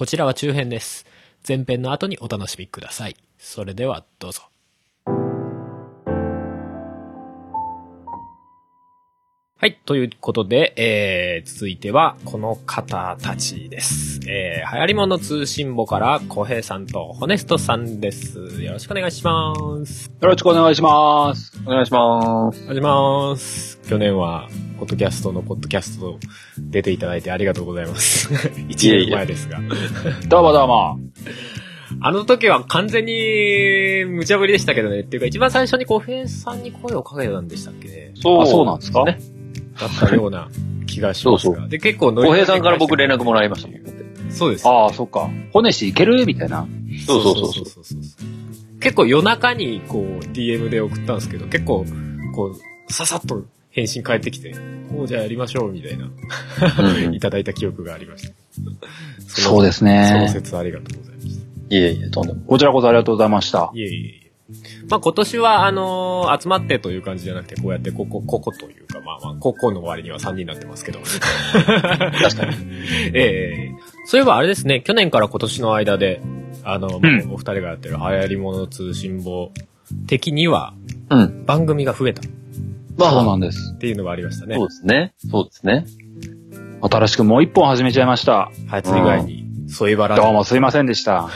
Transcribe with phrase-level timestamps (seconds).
[0.00, 1.04] こちらは中編です。
[1.46, 3.16] 前編の後にお楽しみください。
[3.36, 4.44] それではどうぞ。
[9.62, 9.78] はい。
[9.84, 14.20] ということで、えー、続いては、この方たちです。
[14.26, 18.38] えー、流行り物通信簿から、小平さんとホネストさんです。
[18.62, 19.52] よろしくお願いしま
[19.84, 20.10] す。
[20.18, 21.52] よろしくお願いします。
[21.66, 22.62] お願いします。
[22.62, 23.78] お願いします。
[23.86, 24.48] 去年は、
[24.78, 26.18] ポッドキャストのポッドキャスト
[26.58, 28.32] 出ていただいてありがとうございます。
[28.70, 29.60] 1年前ですが。
[30.26, 30.98] どうもどうも。
[32.00, 35.00] あの時は完全に無茶ぶりでしたけどね。
[35.00, 38.12] っていうか、一番最初に小平さんに声をかけたんでしたっけね。
[38.14, 39.04] そうあそうなんですか？
[39.04, 39.18] ね。
[39.80, 40.48] だったような
[40.86, 41.56] 気がしますが。
[41.56, 43.18] そうで、結構乗小平さんから僕連絡。
[43.18, 43.80] 絡もらいましたもん。
[44.30, 44.68] そうです。
[44.68, 45.28] ああ、そっか。
[45.52, 46.66] 骨しいけるみたいな。
[47.06, 48.00] そうそうそうそうそうそう
[48.80, 51.84] 結構夜中にこう DM で送ったんですけど、結構
[52.34, 52.54] こ
[52.88, 54.54] う、ささっと返信返ってきて、
[54.96, 58.34] おうじゃあやりましょうみたいな、うん いただいた記憶がありました。
[59.26, 60.28] そうですそのね。
[60.32, 61.76] 説ありがとうございました。
[61.76, 62.40] いえいえ、とんでも。
[62.46, 63.70] こちらこそありがとうございました。
[63.74, 64.19] いえいえ。
[64.88, 71.00] まあ今年はあのー集まってという感じじゃなくて、こうやってここ、ここというか、まあまあ、ここの割には3人になってますけど。
[71.00, 72.56] 確かに。
[73.14, 73.74] ええ
[74.06, 76.20] そういえばあれですね、去年から今年の間で、
[76.64, 79.52] あの、まあうんお二人がやってる流行り物通信簿
[80.06, 80.74] 的には
[81.10, 81.44] うん。
[81.46, 82.24] 番組が増えたっ
[82.96, 83.74] まあ、そうなんです。
[83.78, 84.56] ていうのがありましたね。
[84.56, 85.14] そうですね。
[85.30, 85.86] そうですね。
[86.82, 88.50] 新しくもう一本始めちゃいました。
[88.68, 91.28] 初以外に、そういえばラジオどうもすいませんでした。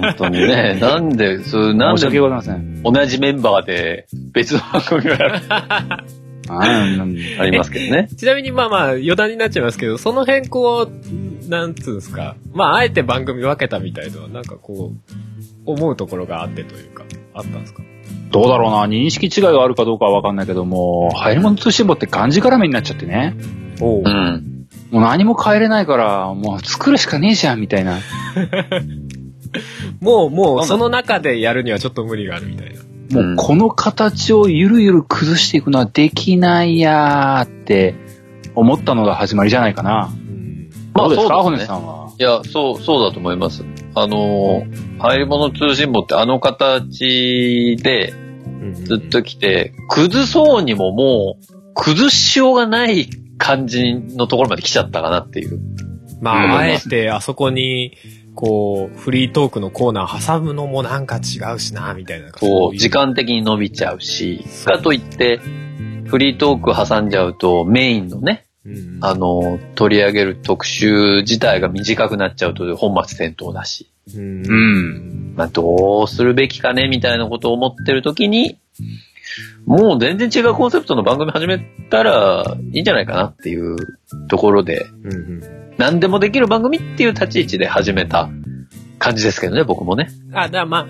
[0.00, 0.78] 本当にね。
[0.80, 2.82] なんで、そう、なんで申し訳ございません。
[2.82, 5.40] 同じメンバーで別の番組が
[6.48, 8.08] あうんありますけどね。
[8.16, 15.12] ちなみにまあまあ余談になっちゃいますけど、その辺こう、なんつうんですか、まああえて番組分けたみたいのは、なんかこう、
[15.66, 17.04] 思うところがあってというか、
[17.34, 17.82] あったんですか？
[18.32, 18.86] どうだろうな。
[18.86, 23.34] 認識違いがあるかどうかはわかんないけども、入り物通信簿って漢字絡みになっちゃってね。
[23.80, 24.51] おううん。
[24.92, 27.98] もう何も変えれないから、もう作るしかねえじゃん、みたいな。
[30.00, 32.74] もうもうその中でやるにはちょっと無理があるみたい
[33.10, 33.22] な。
[33.22, 37.94] もうこの形をゆるゆる崩していくのはできないやーって
[38.54, 40.10] 思ったのが始まりじゃないかな。
[40.14, 42.10] うんまあどうですか、ね骨さんは？
[42.18, 43.64] いや、そう、そうだと思います。
[43.94, 48.12] あのー、入り物通信簿ってあの形で
[48.84, 53.08] ずっと来て、崩そうにももう、崩しようがない
[53.38, 55.60] 感じのところまで来ちゃったかなっていう。
[56.20, 57.96] まうんあ、あえてあそこに、
[58.34, 62.32] こう、フリートークのコーナー挟むのもなんか違うしな、みたいな。
[62.32, 65.40] こ、いう時間的に伸びちゃうし、かといって、
[66.06, 75.34] フリートーク挟んじゃうと、メインのね、うんあの、取り上げる特集自体が短くなっちゃうと本末転倒だし、うんうん。
[75.36, 78.58] まあ、どうするべきかね、みたいなことを思ってるときに、
[79.66, 81.58] もう全然違うコンセプトの番組始め
[81.90, 83.76] たらいいんじゃないかなっていう
[84.28, 88.28] ところで、うんうん何でもできる番組っていう立ち位置で始めた
[88.98, 90.10] 感じですけどね、僕もね。
[90.32, 90.86] あ、だからまあ、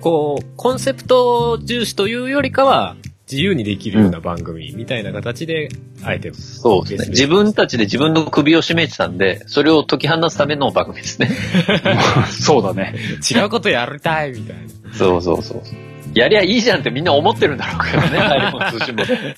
[0.00, 2.96] こう、コンセプト重視というよりかは、
[3.30, 5.68] 自由にできるような番組みたいな形で、
[6.02, 7.08] あえて、そうですね。
[7.10, 11.30] 自分たちで自分の首を絞めてたんで、それを解き放つための番組ですね。
[12.28, 12.94] そうだね。
[13.30, 14.94] 違うことやりたいみたいな。
[14.94, 15.62] そうそうそう。
[16.14, 18.18] やりゃいいじゃんってみんな思ってるんだろうけどね、
[18.52, 19.34] iPhone 通信簿で。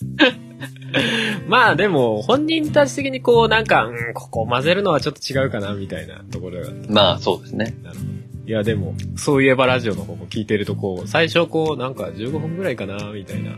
[1.48, 6.70] まあでも、本人たち的にこう、なんか、うん、ここを混ぜるのはちょっと違うかな、みたいなところが。
[6.88, 7.74] まあそうですね。
[7.82, 8.24] なるほど。
[8.46, 13.56] いや、でも、そういえばラジオの方も聞いてると、こう、最初こう、なんか15分ぐらいかな、みたいな。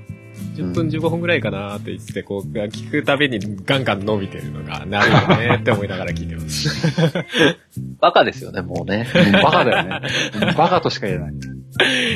[0.54, 6.93] 10分15分ぐらいかなって言ってて、こう、聞くたびにガンガン伸びてるのが、なるほどねって思いながら聞いてます。
[8.00, 9.06] バカですよね、もうね。
[9.43, 10.00] バカだよね。
[10.56, 11.33] バカとしか言えない。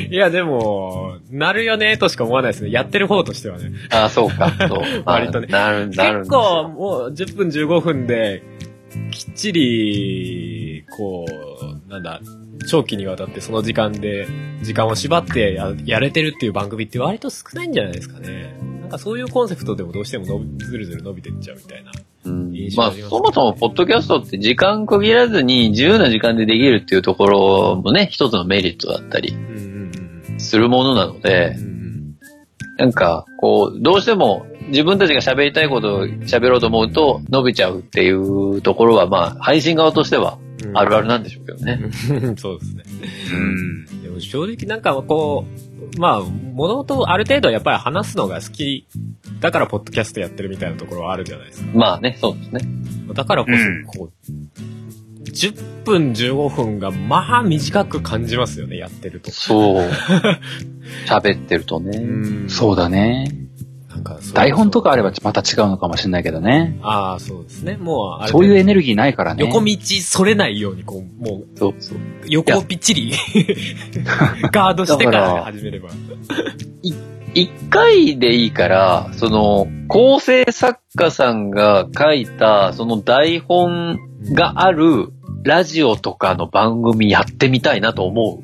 [0.09, 2.71] いや、でも、なるよねとしか思わないですね。
[2.71, 3.71] やってる方としてはね。
[3.89, 4.53] ああ、そうか。
[4.67, 4.81] そう。
[5.05, 8.43] 割とねあなる、なるん結構、もう10分15分で、
[9.11, 11.25] きっちり、こ
[11.87, 12.21] う、なんだ、
[12.67, 14.27] 長期にわたってその時間で、
[14.61, 18.55] 時間を縛ってややれてるっていう番組って割と少ないんじゃないですかね。
[18.81, 20.25] なんかそういうコンセプトでもどうしても
[20.57, 21.91] ずるずる伸びてっちゃうみたいな。
[22.23, 29.35] うんまあ、そもそも、ポッドキャストって時間区切らずに自由な時間でできるっていうところもね、一つのメリットだったり
[30.43, 31.63] するものなのでうん。
[31.63, 32.17] う、ん
[32.77, 41.79] なんか、こう、どうしても自分たちが喋りたいことを喋ろうと思うと伸びちゃうっていうところは、まあ、配信側としてはうんあるあるなんでしょうけどね。
[42.09, 42.83] う んそうですね。
[43.33, 44.03] うん。
[44.03, 45.45] でも正直なんかこ
[45.95, 48.87] う、まあ、物事ある程度やっぱり話すのが好き
[49.39, 51.69] だからポッドキャストやってるみたいなところはあるじゃないですか。
[51.73, 52.61] まあね、そうですね。
[53.13, 54.31] だからこうんそ、こう、
[55.31, 59.31] 10分15分がまあ短く感じますよね、やってると。
[59.31, 59.89] そう。
[61.07, 61.97] 喋ってるとね。
[61.97, 63.41] うんそうだね。
[63.89, 66.77] ななんか台本とかあればまた違うのかもしれないけどね。
[66.81, 67.77] ああ、そうですね。
[67.77, 69.43] もう、あれそういうエネルギーないからね。
[69.43, 71.97] 横道それないように、こう、もう、そうそう。
[72.27, 73.13] 横をぴっちり、
[74.51, 75.89] ガードしてから始めれば。
[77.33, 83.99] 一回でいいから、その、構成作家さんが書いた、その台本
[84.33, 85.09] がある
[85.43, 88.41] ラジオとかの番組やってみたいなと思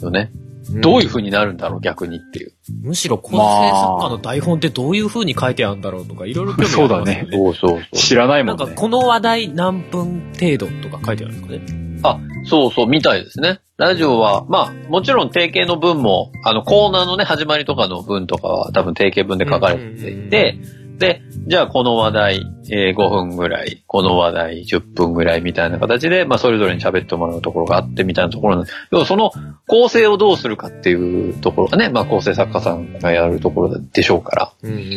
[0.00, 0.30] うよね。
[0.70, 2.52] どういう風になるんだろう、逆にっていう。
[2.82, 7.96] むしろ構成作家の台本ってどういう風に書いてあるんだろうとか、いろいろ興味ありますよそうだねそうそう。
[7.96, 8.64] 知らないもんね。
[8.64, 11.88] なんかこの話題何分程度とか書いてあるんですかね。
[12.02, 13.60] あ、そうそう、みたいですね。
[13.78, 20.58] ラジオは、まあ、もちろん定型の文も、あの、コーナーのね、始まりとかの文とかは多分定型文で書かれていて、
[20.98, 29.30] で、じゃあこの話題、えー5分ぐらい、この話題10分ぐらいみたいな形で、まあそれぞれに喋ってもらうところがあってみたいなところなんで要はその
[29.66, 34.88] 構成をどうするかっていうところがね、まあ構成作家さんがやるところでしょうから、うんうんうん。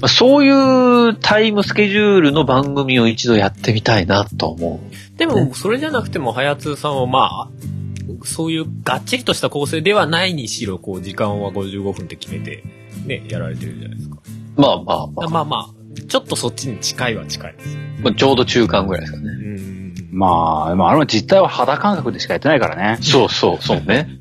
[0.00, 5.18] まあそういうタイムスケジュールの番組を一度やってみたいなと思う。
[5.18, 7.50] でも、それじゃなくても、はやつさんは、まあ、
[8.24, 12.62] そういうがっちりとした構成ではないにしろ、こう、時間は55分って決めて、
[13.04, 14.18] ね、やられてるじゃないですか。
[14.58, 17.76] まあまあまあ、まあまあ、ちょっとそっちに近いは近いです。
[18.02, 19.24] まあちょうど中間ぐらいですかね。
[19.24, 19.94] うん。
[20.10, 22.98] まあ、まあ、あれは実態は肌感覚でしかやってないからね。
[23.00, 24.17] そうそう、そうね。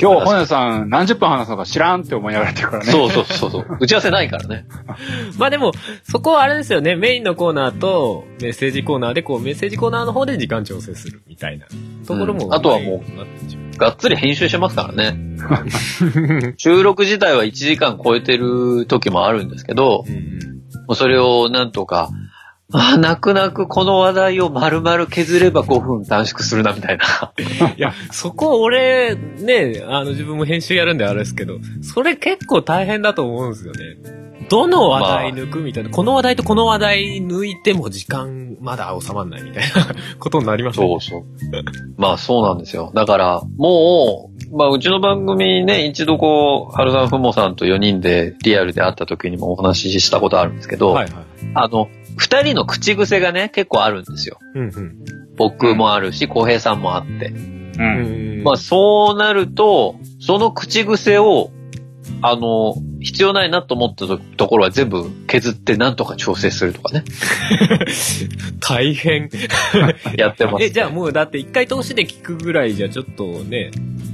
[0.00, 2.90] 今日、本屋さん何十分話すのか知らんって思いながらやってるからね。
[2.90, 3.66] そうそうそうそう。
[3.80, 4.66] 打ち合わせないからね。
[5.38, 5.72] まあでも、
[6.02, 11.66] そこはあれですよね、メインのコーナーとメッセージコーナーで、こう、メッセージコーナーの方で時間調整するみたいな
[12.06, 15.16] ところも、うんあとはもうがっつり編集してますからね。
[16.56, 20.58] 収録自体は1時間超えてる時もあるんですけど、うんうん
[20.88, 22.10] もうそれをなんとか、
[22.70, 27.32] ああ、泣く泣くこの話題を丸々削れば5分短縮するな、みたいな。
[27.76, 34.18] いや、そこ俺、ね、あの自分も編集やるんであれですけど、それ結構大変だと思うんですよね。
[34.50, 39.86] どの話題抜くみたいな、この話題とこの話題抜いても時間まだ収まんないみたいな
[40.20, 41.22] ことになりますそうそう。
[41.96, 42.90] まあそうなんですよ。
[42.94, 51.14] だから、もう、まあうちの番組ね、一度こう、春さん、ふもさんと4人でリアルで会った時にもお話ししたことあるんですけど、はいはい。
[51.54, 51.88] あの、
[52.18, 54.38] 二人の口癖がね、結構あるんですよ。
[54.54, 55.04] うんうん。
[55.36, 57.28] 僕もあるし、小平さんもあって。
[57.28, 57.34] う。
[57.78, 61.50] うんんまあそうなると、その口癖を、
[62.20, 67.04] あの、必要ないなと思ったとところは全部削ってなんとか調整するとかね。
[68.60, 69.30] 大変。
[70.16, 73.70] やってます、え、じゃあもうだって一回通しで聞くぐらいじゃちょっとね、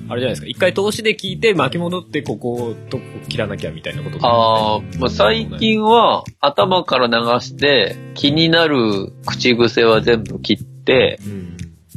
[0.09, 0.47] あれじゃないですか。
[0.47, 11.54] 一回通しで聞いて巻き戻ってこことこ切らなきゃみたいなことああ、まあ、最近は頭から流して気になる口癖は全部切って、うん。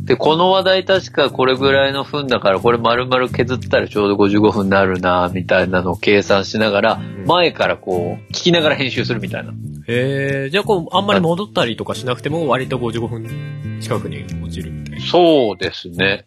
[0.08, 9.52] で、この話題確かこれぐらいの分だからこれ丸々削ったらちょうど55分になるな、みたいなのを計算しながら、ん前からこう、聞きながら編集するみたいな。
[9.86, 15.06] へえ、じゃあこう、あんまり戻ったりとかしなくても割と55分近くに落ちるみたいな。
[15.06, 16.26] そうですね。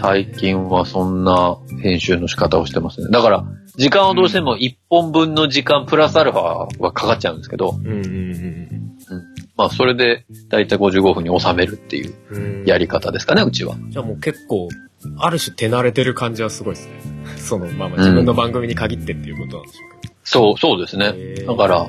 [0.00, 3.08] 最近はそんな編集の仕方をしてますね。
[3.12, 3.44] だから、
[3.76, 6.40] 時間をどうしても1本分の時間プラスアルファ
[6.80, 8.93] はかかっちゃうんですけど、うんうん
[9.56, 12.64] まあそれでだいたい55分に収めるっていううんうん。
[12.64, 13.76] やり方ですかね、うちは。
[13.88, 14.68] じゃあもう結構、
[15.18, 16.94] ある種手慣れてる感じはすごいですね。
[17.36, 20.14] その、まあまあ自分の番組に限ってっていうことなんでしょうけど。
[20.24, 21.44] そう、そうですね。
[21.46, 21.86] だから、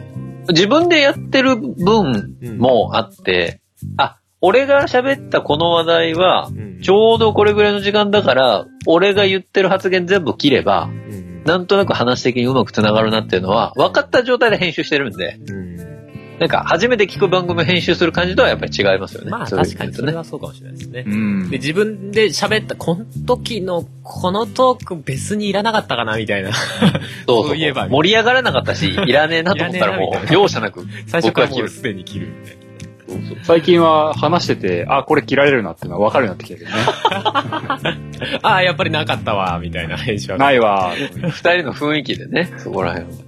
[0.50, 3.62] 自分でやってる分もあって、
[3.98, 15.94] あ、俺が喋ったこの話題は、うん、ちょうどこれぐらいの時間だから、俺が言ってる発言全部切れば、うんなんとなく話的にうまく繋がるなっていうのは、分かった状態で編集してるんで、うん。
[16.39, 19.31] なんか初めて聞く番組を編集する感じとはやっぱり違いますよね。
[19.31, 21.04] まあ確かにそれはそうかもしれないですね。
[21.07, 21.57] うんで、。
[21.57, 26.51] 自分で喋った、この時の、このトーク別にいらなかったかな、みたいな。
[27.25, 32.65] そうそういえば盛り上がらなかったし、 いらねえなと思ったらもう、容赦なく、最初からすでに切るみたいな。
[33.44, 38.39] 最近は話してて、あ、これ切られるなっていうのは分かるようになってきたけどね。
[38.42, 40.37] ああ、やっぱりなかったわ、みたいな編集は。
[40.37, 40.92] ないわ。
[40.95, 43.25] 二人の雰囲気でね、そこら辺は。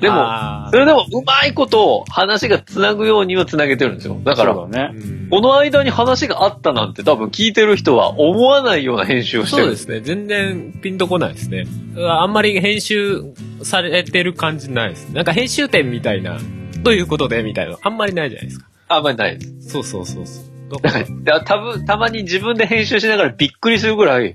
[0.00, 4.16] でも、それでもうまいこと話が繋ぐようには繋げてるんですよ。
[4.22, 4.94] だから、そうだね。
[4.94, 9.64] うんこの間に話があったなんて多分聞いてる人は思わないような編集をしてる。
[9.64, 10.00] そうですね。
[10.00, 11.66] 全然ピンとこないですね。
[11.98, 13.24] あんまり編集
[13.62, 15.10] されてる感じないです。
[15.10, 16.38] なんか編集点みたいな、
[16.82, 18.66] ということでみたいなのあんまりないじゃないですか。
[18.88, 19.68] あんまりないです。
[19.68, 20.80] そうそうそうそう。
[20.82, 24.34] だから、だから多分、たまに自分で編集しながらびっくりするぐらい、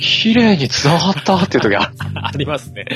[0.00, 1.94] 綺麗に繋がったっていう時ある。
[2.22, 2.86] ありますね。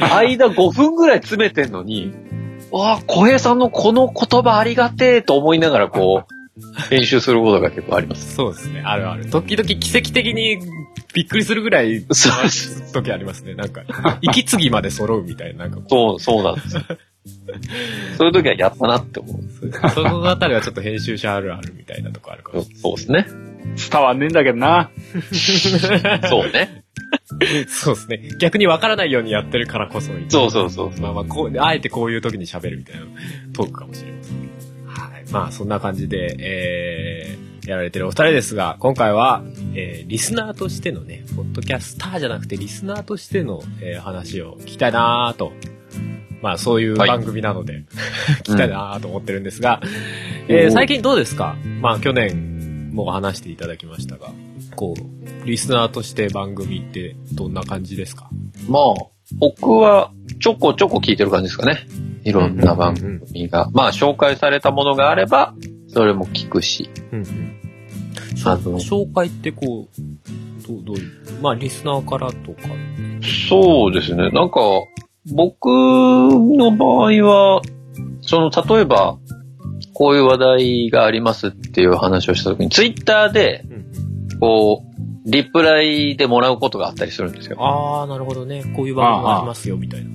[0.00, 2.12] 間5分ぐらい詰めてんのに、
[2.70, 6.34] わあ、小平さんのこの言葉ありがてえと思いながらこう、
[6.88, 8.34] 編集することが結構あります。
[8.34, 8.82] そうですね。
[8.84, 9.26] あるある。
[9.30, 10.58] 時々奇跡的に
[11.12, 13.54] びっくりするぐらい、そう時ありますね。
[13.54, 13.82] なんか、
[14.22, 16.82] 息継ぎまで揃うみたいな、なんかこそう、そうなんですよ。
[18.18, 19.36] そういう時はやったなって思う。
[19.36, 23.26] う、そのあたりはちょっと編集者あるあるみたいなとこあるかもしそうですね。
[23.90, 24.90] 伝わんねえんだけどな。
[26.28, 26.84] そうね。
[27.68, 28.20] そうですね。
[28.40, 30.12] 逆にわからないようにやってるからこそ。
[30.28, 31.00] そうそうそう。
[31.00, 33.02] まあまあ、こう、あえてこういう時に喋るみたいな
[33.52, 34.36] トークかもしれません。
[35.12, 35.24] はい。
[35.32, 39.42] まあ、そんな感じで、えー、やられてるお二人ですが、今回は、
[39.74, 45.52] えー、リスナーとしてのね、ポッドキャスターじゃなくてリスナーとしての、えー話を聞きたいなーと。
[46.42, 47.84] まあ、そういうはい番組なので、
[48.44, 49.80] 聞きたいなーと思ってるんですが、
[50.48, 51.56] えー最近どうですか？
[51.80, 52.53] まあ、去年
[52.94, 54.30] も話していただきましたが、
[54.76, 58.30] こう、リスナーとして番組ってどんな感じですか？
[58.68, 58.82] まあ、
[59.38, 61.86] 僕はちょこちょこ聞いてる感じですかね。
[62.22, 63.68] いろんな番組が。
[63.72, 65.54] まあ、紹介されたものがあれば、
[65.88, 66.88] それも聞くし。
[67.12, 67.60] うんうん。
[68.46, 72.68] あの紹介ってこう、どう、どういう、まあ、リスナーからとか？
[73.48, 74.30] そうですね。
[74.30, 74.60] なんか、
[75.32, 77.62] 僕の場合は、
[78.22, 79.18] その、例えば、
[79.94, 83.84] こういう話題がありますっていう話をしたときに、ツイッターで、うん
[84.40, 87.56] こう、リプライでもらうことがあったりするんですよ。
[87.58, 88.62] ああ、なるほどね。
[88.76, 90.10] こういう番組がありますよ、みたいな。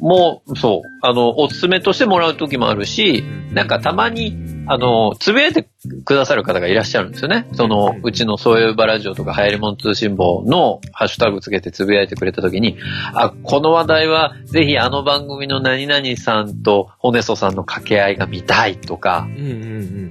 [0.00, 0.88] もう、そう。
[1.02, 5.68] あの、おすすめとしてもらう時もあるし、なんかたまに、あの、つぶやいて
[6.04, 7.46] くださる方がいらっしゃるんですよね。
[7.52, 12.78] その、うちのそういうバラジオとか、流行り物通信簿のハッシュタグつけてつぶやいてくれた時に、
[13.12, 19.54] あ、この話題は、ぜひあの番組の何々さんとホネソさんの掛け合いが見たいとか、うんうんう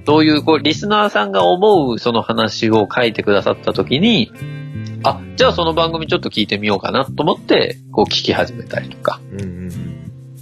[0.00, 0.02] ん。
[0.06, 4.32] そういう、こう、リスナーさんが思うその話を書いてくださった時に、
[5.02, 9.20] あ、じゃあその番組ちょっと聞いてみようかなと思って、こう聞き始めたりとか。
[9.32, 9.94] うんうんうん。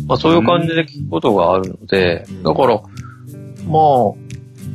[0.07, 2.81] まあそういう感じで聞くことがあるのでうん、だから、
[3.67, 4.23] まあ、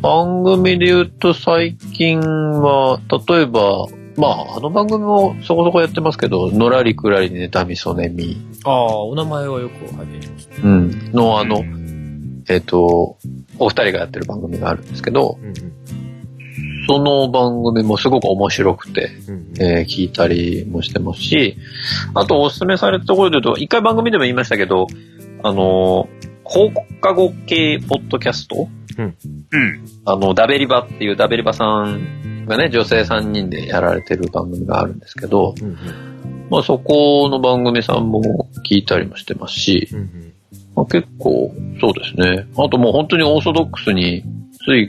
[0.01, 10.67] 番組で言うと最近は、例えば、まあ、あの番組もそこそこやってますけど、のらりくらりネタみそねみ、ああ、お名前はよく拝見しました。
[10.67, 13.17] うん、のあのう、んえっ、と、
[13.59, 15.53] お二人がやってる番組があるんですけど、うんうん。
[16.87, 19.61] その番組もすごく面白くて、うんうん。
[19.61, 21.57] えー聞いたりもしてますし、
[22.15, 24.87] あとおすすめされたところで言うと、一回番組でも言いましたけど、
[25.43, 28.69] あのー放課後系ポッドキャスト？
[28.97, 29.15] うん。
[30.05, 35.77] あの、ダベリバっていうダベリバさんがね、女性3人でやられてる番組があるんですけど、うんうん。
[36.49, 40.33] まあそこの番組さんも聞いたりもしてますし、うんうん。
[40.75, 42.47] まあ、結構、そうですね。
[42.55, 44.23] あともう本当にオーソドックスに、
[44.63, 44.87] つい、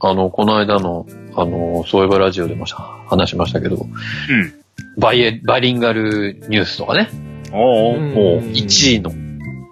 [0.00, 5.00] あの、この間の、あの、そういえばラジオでも話しましたけど、うん。
[5.00, 7.08] バイエ、バイリンガルニュースとかね、
[7.50, 9.10] おうもう1位の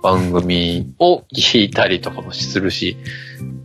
[0.03, 2.97] 番組を聞いたりとかもするし、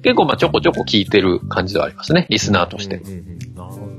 [0.04, 3.12] 結構まあちょこちょこ聞いてる感じではありますね、リスナーとしてうん。
[3.12, 3.56] うんうん。
[3.56, 3.94] なるほどね。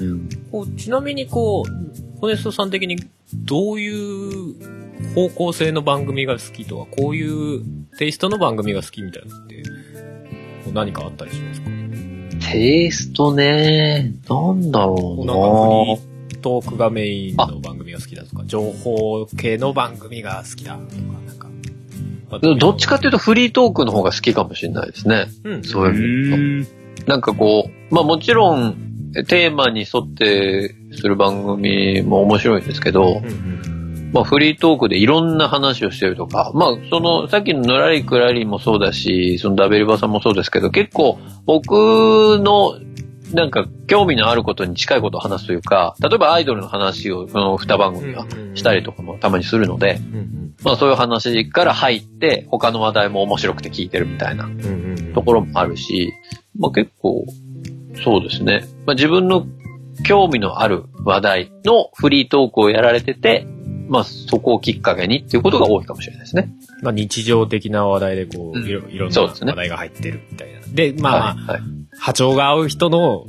[0.00, 2.98] うんこう、ちなみにこう、ホネストさん的に
[3.34, 7.62] どういう方向性の番組が好きとか、こういう
[7.98, 11.70] テイストの番組が好きみたいなのって、こう何かあったりしますか？
[12.52, 21.21] テイストね、なんだろうこうなんかフリートークがメインの番組が好きだとか、情報系の番組が好きだとか。
[22.40, 25.26] どっちかっていうとフリートークの方が好きかもしれないですね。
[25.44, 25.64] うん。
[25.64, 26.66] そういう。
[27.06, 28.76] なんかこう、まあもちろん、
[29.28, 34.10] テーマに沿ってする番組も面白いんですけどう、んうん。
[34.12, 42.78] まあフリートークでいろんな話をしてるとか、まあそのさっきののらりくらりもそうだし、そのダベリバさんもそうですけど、結構僕の
[43.32, 50.54] なんか興味のあることに近いことを話すというか、例えばアイドルの話をこの二番組はしたりとかもたまにするので、うんうん。
[50.62, 54.48] まあそういう話から入って他の話題も面白くて聞いてるみたいな。
[55.14, 56.12] ところもあるし、
[56.58, 57.24] まあ結構
[58.02, 58.64] そうですね。
[58.86, 59.46] まあ自分の
[60.04, 63.46] 興味のある話題のフリートークをやられてて、
[63.88, 66.52] まあそこをきっかけにっていうことが多いかもしれないですね。
[66.82, 70.60] まあ日常的な話題でこう、うんいろいろんな話題が入ってるみたいな。
[70.66, 71.62] で、まあ、はい、はい。
[72.02, 73.26] 波長が合う人の、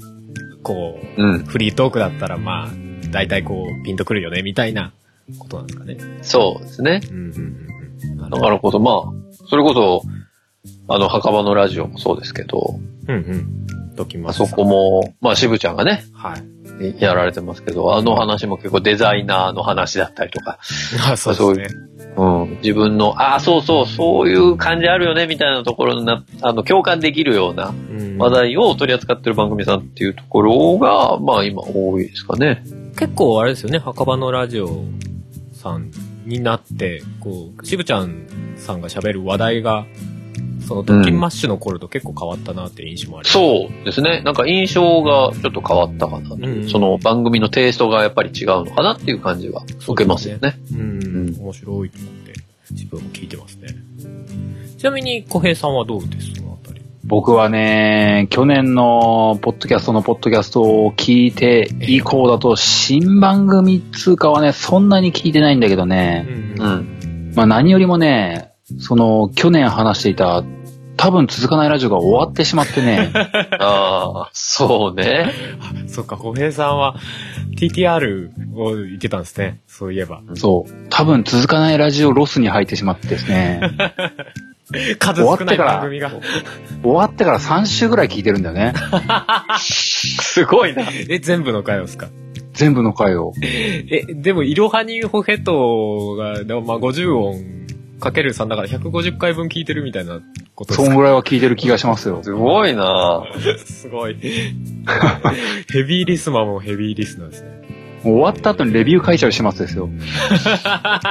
[0.64, 1.46] こう、うん。
[1.46, 2.70] フリートークだったら、まあ、
[3.12, 4.92] 大体こう、ピンとくるよね、みたいな
[5.38, 5.98] ことなんですかね。
[6.24, 7.02] そうですね。
[7.08, 8.42] うんうんうんだほど。
[8.42, 10.02] からこそ、まあ、それこそ、
[10.88, 13.94] あの、墓場のラジオもそうですけど、うんうん。
[13.96, 14.42] ときます。
[14.42, 14.66] あそこ。
[14.66, 16.44] も、まあ、渋ちゃんがね、はい。
[17.00, 20.58] やられてますけど、あの話も結構デザイナーの話だったりとか、
[21.12, 21.80] あ、そうですね。
[22.16, 32.64] うん、自分の、ああ、そうそう、そういう感じあるよね、みたいなところにな、あの、共感できるようなうん話題を取り扱ってる番組さんっていうところが、まあ今多いですかね。
[32.98, 34.84] 結構あれですよね、墓場のラジオ
[35.54, 35.92] さん
[36.26, 39.86] になって、こう、渋ちゃんさんが喋る話題が
[40.68, 43.34] その、ドッキンマッシュの頃と結構変わったなっていう印象もあります。
[43.34, 44.22] そうですね。
[44.24, 46.36] なんか印象がちょっと変わったかなと。
[46.36, 50.58] うんその番組のテイストがやっぱり違うのかなっていう感じは受けますよね。
[50.72, 50.76] う。
[50.76, 52.34] うんん面白いと思って、
[52.72, 53.68] 自分も聞いてますね。
[54.78, 56.34] ちなみに、小平さんはどうです？
[56.36, 56.82] そのあたり。
[57.06, 66.26] 僕はね、去年のポッドキャストのポッドキャストを聞いて以降だと、新番組っつうかはね、そんなに聞いてないんだけどね。
[66.58, 67.34] んうん。
[67.36, 70.44] まあ何よりもね、その、去年話していた、
[70.96, 73.12] 多分続かないラジオが終わってしまってね。
[73.60, 75.32] ああ、そうね。
[75.88, 76.96] そっか、小平さんは
[77.60, 79.60] TTR を言ってたんですね。
[79.68, 80.22] そういえば。
[80.36, 80.72] そう。
[80.90, 83.62] 多分続かないラジオロスに入ってしまってですね。
[85.00, 86.12] 数少ない番組が。
[86.82, 88.74] 終わってから3週ぐらい聞いてるんだよね。
[89.60, 90.84] すごいな。
[91.10, 92.08] え、全部の回をですか？
[92.54, 93.34] 全部の回を。
[93.42, 97.63] え、でも、イロハニーホヘトが、でもまあ50音
[98.04, 100.20] かける3だから150回分聞いてるみたいな
[100.56, 100.86] ことですか？
[100.86, 102.22] そんぐらいは聞いてる気がしますよ。
[102.24, 103.24] すごいな
[103.66, 104.16] すごい。
[105.72, 107.64] ヘビーリスナーもヘビーリスナーですね。
[108.04, 109.88] 終わった後にレビュー書いちゃう始末ですよ。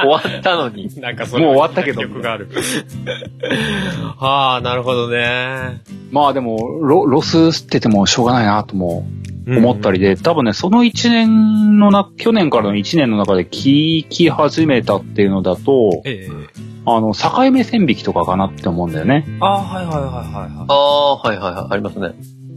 [0.05, 0.89] 終わったのに。
[1.01, 2.49] なんかそもう終わったけど曲がある。
[4.17, 5.81] はあ、なるほどね。
[6.11, 9.07] まあでも、ロロス吸っててもしょうがないなとも
[9.47, 19.25] 思ったりで、多分ね、その1年のな、去年からの1年の中で聞き始めたっていうのだと、ええあの、境目線引きとかかなって思うんだよね。
[19.39, 21.67] ああ、はいはいはいはいはああ、はいはいはい。
[21.71, 22.13] ありますね。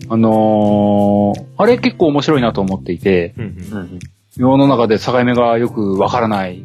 [0.09, 3.40] あのーあれ結構面白いなと思っていて、い。
[3.40, 3.99] うんうん。
[4.37, 6.62] 世の中で境目がよくわからない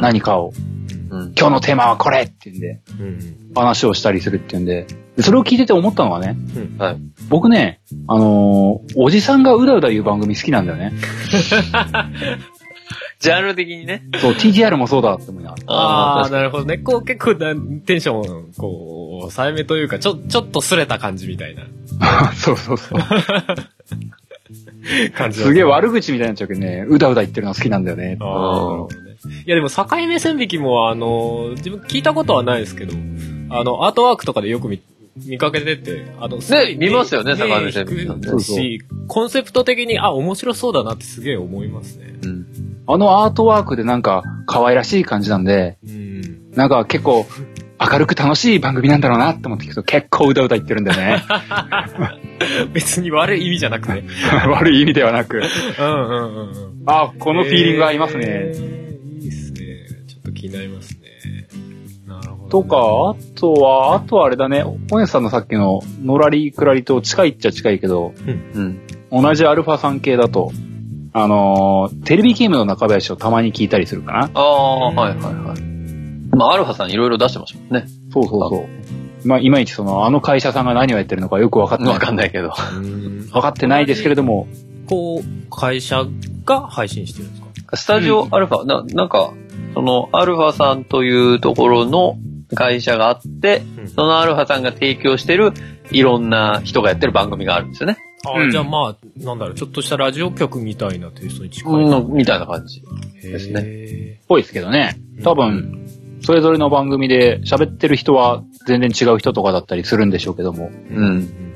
[0.00, 0.52] 何かを、
[1.10, 1.32] うん。
[1.36, 4.84] 今日のテーマはこれっていうんで、うん話をしたりするっていうんで、
[5.16, 6.96] でそれを聞いてて思ったのはね、うんはい。
[7.28, 10.92] 僕ね、あのーおじさんがうだうだ言う番組好きなんだよね。
[13.24, 14.02] ジャンル的にね。
[14.20, 15.62] そう、TTR もそうだって思いながら。
[15.66, 16.76] ああ、なるほどね。
[16.76, 17.54] こう結構な
[17.86, 21.62] テンション、こう、抑えめというか、ちょ、ちょっと擦れた感じみたいな
[22.36, 22.98] そうそうそう。
[25.16, 28.18] 感じすげえ悪口みたいになっちゃうけどね、うだうだ言ってるの好きなんだよね。
[28.20, 29.16] ああ、なるほどね。
[29.46, 32.92] いやでも、境目線引きも、あの、自分聞いたことはないですけど、
[33.48, 34.82] あの、アートワークとかでよく見、
[35.16, 42.14] 見かけてて、あの、すごい見ますよねね境目線引きなんて引くし、コンセプト的に、あ、面白そうだなってすげえ思いますね。
[42.22, 42.73] うん。
[42.86, 46.50] あのアートワークでなんか可愛らしい感じなんで、うん。
[46.52, 47.26] なんか結構
[47.80, 51.22] 明るく楽しい番組なんだろうなって思って聞くと結構うだうだ言ってるんだよね。
[52.72, 54.04] 別に悪い意味じゃなくて。
[54.48, 55.38] 悪い意味ではなく。
[55.38, 55.44] うん
[55.84, 56.82] うんうんうん。
[56.86, 58.24] あ、このフィーリング合いますね。
[58.26, 58.74] えー
[59.24, 59.58] いいっすね。
[60.06, 61.48] ちょっと気になりますね。
[62.06, 68.12] なるほど、とか、あとは、あとはあれだね、おねさんのさっきののらりくらりと近いっちゃ近いけど、
[68.54, 68.80] うん。
[69.10, 70.52] 同じアルファ3系だと、
[71.16, 74.30] あのーテレビゲームの中林をたまに聞いたりするかな。
[74.34, 75.60] ああ、はいはいはい。
[76.36, 77.86] まあ、アルファさんいろいろ出してましたもんね。
[78.12, 78.56] そうそうそ
[79.24, 79.28] う。
[79.28, 81.94] まあ、いまいちその、あの会社さんが何をやってるのかよくわかってない。
[81.94, 82.52] わかんないけど。
[82.76, 84.48] うんわかってないですけれども、
[84.88, 86.04] こう、会社
[86.44, 87.76] が配信してるんですか？
[87.76, 89.32] スタジオアルファ、な、なんか、
[89.72, 92.16] その、アルファさんというところの
[92.54, 95.52] 会社があって、うんそのアルファさんが提供してる
[95.92, 97.98] いろんな人がやってる番組があるんですよね。
[98.24, 101.72] あ、うんじゃあまあ、なんだろう、ちょっとしたラジオ局みたいなテイストに近い。
[101.72, 102.82] うん、みたいな感じ。
[103.22, 104.20] ですねね。
[104.28, 104.98] ぽいですけどね。
[105.22, 105.86] 多分、
[106.20, 111.54] それぞれの番組で喋ってる人は全然違う人とかだったりするんでしょうけども、うん。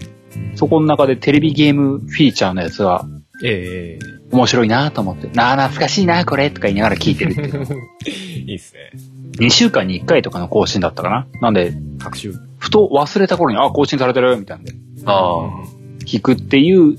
[0.57, 3.07] そこの中でテレビゲームフィーチャーのやつが
[3.42, 7.66] ええ面白いなと思って、なあ、懐かしいな、これとか言いながら聞いてるっていう。
[8.46, 8.90] いいっすね。
[9.38, 11.26] 2週間に1回とかの更新だったかな。
[11.40, 12.35] なんで、各週。
[12.59, 14.74] ふと忘れた頃に、あ、更新されてるみたいなんで、
[15.07, 15.78] ああ。
[16.09, 16.97] 聞くっていう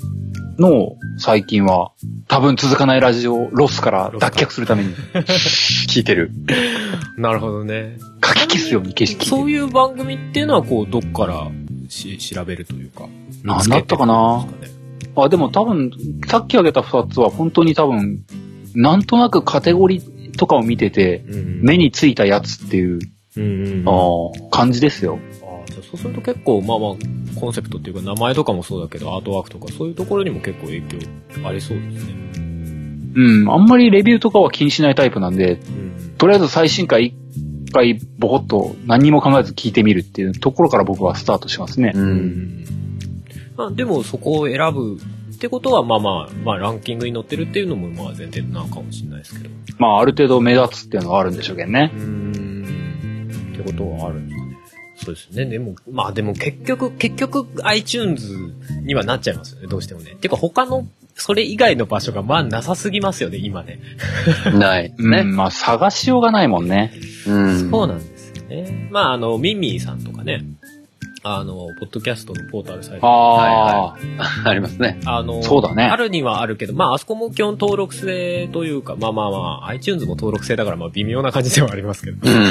[0.59, 1.91] のを最近は
[2.27, 4.93] 多分続かないラジオロスから脱却するために
[5.89, 6.31] 聞いてる。
[7.17, 7.97] なるほどね。
[8.23, 11.47] 書き消すように景色そういう番組っていうのは、こう、どっから
[11.89, 13.05] し調べるというか。
[13.43, 14.45] なんだったかな？
[15.15, 15.91] あ、でも多分、
[16.27, 18.23] さっき挙げた2つは本当に多分、
[18.75, 22.99] なんとなくカテゴリーとかを見てて、うん目についたやつっていう
[23.35, 23.83] うんうん。
[23.87, 23.91] あ
[24.47, 24.49] あ。
[24.51, 25.19] 感じですよ。
[25.81, 26.93] そうすると結構、まあまあ、
[27.39, 30.97] コンセプトっていうか名前とかもそうだけど、アートワークとかそういうところにも結構影響
[31.45, 32.13] ありそうですね。
[33.15, 36.15] うん、あんまりレビューとかは気にしないタイプなんで、うん。
[36.17, 37.15] とりあえず最新回
[37.69, 41.91] 一回ボコッと何にも考えず聞いてみるっていうところから僕はスタートしますね。
[41.93, 41.99] う。
[41.99, 42.65] うんん。
[43.55, 44.97] まあ、でもそこを選ぶ
[45.33, 49.53] ってことは、まあまあ、まあランキングに載ってるっていうのもまあ前提なのかもしれないですけど。
[49.77, 51.91] まあある程度目立つっていうのはあるんでしょうけどね。
[51.93, 53.53] うーん。
[53.53, 54.48] ってことはあるんですかね。
[55.09, 55.45] そうですね。
[55.45, 59.67] でも、まあでも結局、結局 iTunes にはなっちゃいますよね。
[59.67, 60.15] どうしてもね。
[60.21, 63.79] てか他の、それ以外の場所がまあなさすぎますよね、今ね。
[64.53, 64.93] ない。
[64.97, 65.23] うん、ね。
[65.23, 66.93] まあ探しようがないもんね。
[67.27, 67.69] うん。
[67.71, 68.87] そうなんですよね。
[68.91, 70.43] まああの、ミンミーさんとかね。
[71.21, 73.05] あの、ポッドキャストのポータルサイト。
[73.05, 73.97] ああ、
[74.49, 74.99] ありますね。
[75.05, 82.17] あの、そうだねあるにはあるけど、まあ、あそこも基本登録制というか、まあまあまあ、iTunes も登録制だから、まあ微妙な感じではありますけど。
[82.23, 82.45] うん。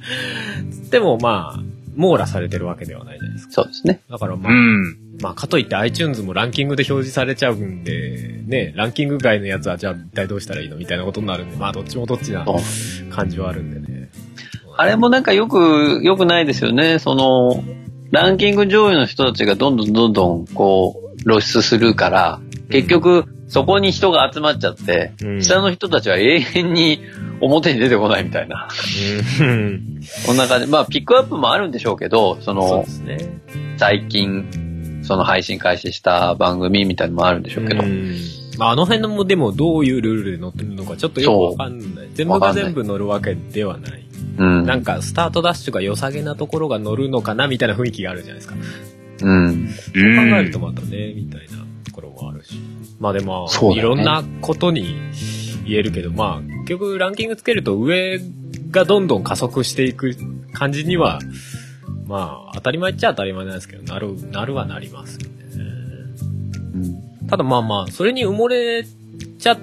[0.90, 1.62] でもまあ、
[1.96, 3.52] 網羅されてるわけではないじゃないですか。
[3.52, 4.00] そうですね。
[4.10, 4.96] だからまあ、うん。
[5.20, 12.44] まあ、かといって iTunes もランキングで表示されちゃうんで、ね、ランキング外のやつはじゃあ一体どうしたらいいのみたいなことになるんで、まあ、どっちもどっちな
[13.10, 14.10] 感じはあるんでね。
[14.76, 16.98] あれもなんかよく、よくないですよね。
[16.98, 17.62] その、
[18.10, 27.00] ランキング上位の人たちがどんどんどんどん、こう、露出するから、結局、そこに人が集まっちゃって、うん下の人たちは永遠に
[27.40, 28.68] 表に出てこないみたいな。
[29.40, 30.00] うん。
[30.26, 30.66] こんな感じ。
[30.66, 33.18] まあ、ピックアップもあるんでしょうけど、そので、すね。
[33.76, 37.82] 最近、その配信開始した番組みたいなのもあるんでしょうけど。
[37.82, 38.14] うん
[38.58, 42.08] まあ、あの辺のもでもどういうルールで載ってるのかちょっとよくわかんない。
[42.14, 44.04] 全部が全部載るわけではない。
[44.38, 44.64] うん。
[44.64, 48.54] なんか、スタートダッシュが良さげなところが載るのかなみたいな雰囲気があるじゃないですか。
[49.22, 49.68] うん。
[49.68, 51.53] そう考えるとまたね、みたいな。
[53.04, 54.96] まあでも、ねいろんなことに
[55.66, 58.18] 言えるけど、まあ、結局ランキングつけると上
[58.70, 60.16] がどんどん加速していく
[60.54, 61.18] 感じには、
[62.06, 65.34] まあ、当たり前っちゃ当たり前なんですけど、なる、なるはなりますよね。
[67.28, 69.58] ただまあまあ、それに埋もれちゃっ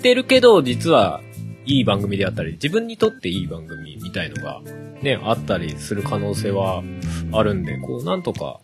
[0.00, 1.22] てるけど、実は
[1.64, 4.62] いい番組であったり、自分にとっていい番組みたいのが、
[5.02, 6.84] ね、あったりする可能性は
[7.32, 8.60] あるんで、こう、なんとか、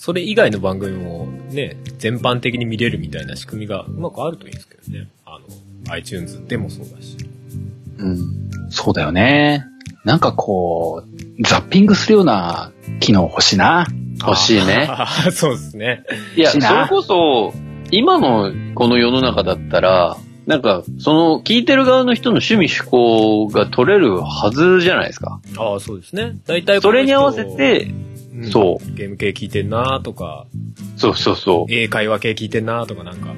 [0.00, 5.10] それ以外の番組もね、全般的に見れるみたいな仕組みがうまくあるといいんですけどね。
[5.26, 7.18] あの、iTunes でもそうだし。
[7.98, 8.50] うん。
[8.70, 9.66] そうだよね。
[10.06, 13.88] なんかこう、ザッピングするような機能欲しいな。
[14.26, 14.88] 欲しいね。
[15.32, 16.04] そうですね。
[16.34, 17.52] いや、それこそ、
[17.90, 25.42] 今のこの世の中だったら、なんか、その、聞いてる側の人の趣味趣向が取れるはずじゃないですか。
[25.58, 26.38] ああ、そうですね。
[26.46, 27.92] 大体それに合わせて、
[28.32, 30.46] うんそうゲーム系聞いてんなとか、
[30.96, 33.34] そうそうそ英会話系聞いてんなとかなんか、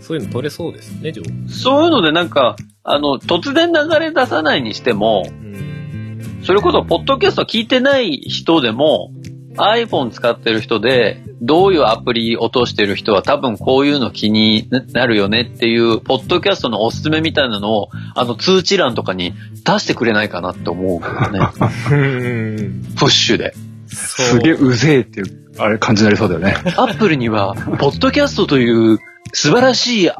[0.00, 1.28] そういうの取れそうですね、情報。
[1.46, 1.48] う。
[1.48, 6.42] そういうのでなんか、あの、突然流れ出さないにしても、うん。
[6.44, 9.10] それこそ、ポッドキャスト聞いてない人でも、
[9.56, 21.40] iPhone 使ってる人で、どういうアプリ落としてる人は多分こういうの気になるよねっていう、ポッドキャストのおすすめみたいなのを、あの通知欄とかに出してくれないかなって思うけどね。
[22.96, 23.54] プッシュで。
[23.86, 25.26] すげえうぜえっていう、
[25.58, 26.56] あれ感じになりそうだよね。
[26.76, 28.98] アップルには、ポッドキャストという
[29.32, 30.10] 素晴らしい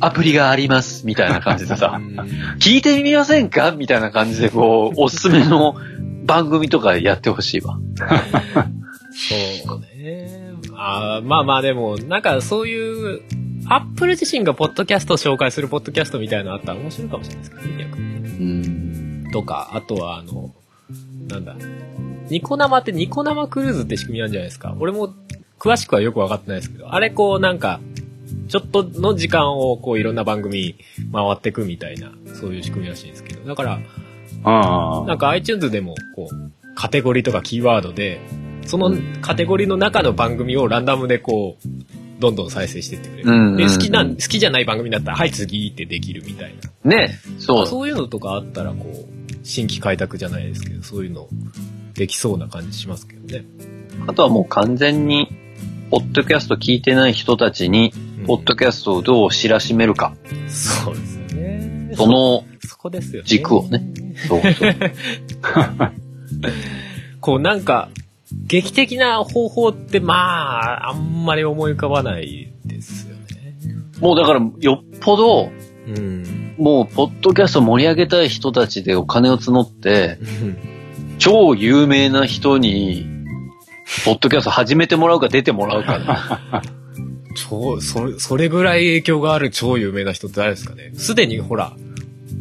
[0.00, 2.00] アプリがあります、みたいな感じでさ、
[2.58, 5.76] 聞いてみませんかみたいな感じで、こう、おすすめの
[6.24, 7.78] 番組とかやってほしいわ。
[9.66, 10.44] そうね。
[10.76, 13.22] あーまあまあでも、なんかそういう、
[13.66, 19.24] アップル自身がポッドキャストを紹介するポッドキャストみたいなのあったら面白いかもしれないですけどね、逆にね。
[19.24, 19.30] うん。
[19.30, 20.54] とか、あとはあの、
[21.28, 21.56] なんだ、
[22.30, 24.74] ニコ生ってニコ生クルーズって仕組みなんじゃないですか。
[24.78, 25.14] 俺も
[25.58, 27.80] 詳しくはよくわかってないですけど、あれこうなんか、
[28.48, 30.76] ちょっとの時間をこういろんな番組
[31.12, 33.46] 回ってくみたいな、そういう仕組みらしいんですけど。
[33.46, 33.78] だから、
[34.44, 38.20] あなんか iTunes でもこう、カテゴリーとかキーワードで、
[38.66, 41.68] そのカテゴリーの中の番組をランダムでこう、
[42.20, 43.30] どんどん再生してってくれる。
[43.30, 46.90] うんうんうんで、好きな、好きじゃない番組だったら、はい、次ってできるみたいな。
[46.90, 47.66] ねそう。
[47.66, 51.28] そういうのとかあったら、こう、新規開拓じゃないですけど、そういうの
[51.94, 53.44] できそうな感じしますけどね。
[54.06, 55.28] あとはもう完全に、
[55.90, 60.14] ポッドキャスト聞いてない人たちに、うんポッドキャストをどう知らしめるか。
[60.48, 61.92] そうですね。
[61.94, 63.26] その、そこですよね。
[63.26, 63.84] 軸をね。
[64.26, 64.72] そうそう。
[67.20, 67.90] こうなんか、
[68.46, 73.56] 劇的な方法ってまあ、あんまり思い浮かばないですよね。
[74.00, 75.50] もうだから、よっぽど、
[75.86, 76.54] うん。
[76.56, 80.18] もう、ポッドキャスト盛り上げたい人たちでお金を募って、
[81.24, 83.06] 超有名な人に、
[84.04, 86.62] ポッドキャスト始めてもらうか出てもらうかな。
[87.34, 91.72] 超、それ、それぐらい影響がある超有名な人って誰ですかねすでにほら、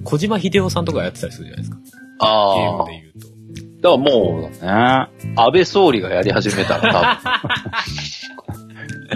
[0.04, 1.78] 小島秀夫さんとかやってたりするじゃないですか。
[1.78, 2.86] ゲーああ。
[2.86, 3.98] ムで言うと。
[3.98, 5.32] だからもう、ね。
[5.38, 7.22] 安倍総理がやり始めたら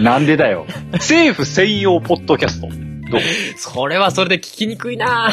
[0.00, 0.64] なんでだよ。
[0.66, 2.87] 多分、政府専用ポッドキャスト。
[3.10, 3.20] どう？
[3.56, 5.30] それはそれで聞きにくいな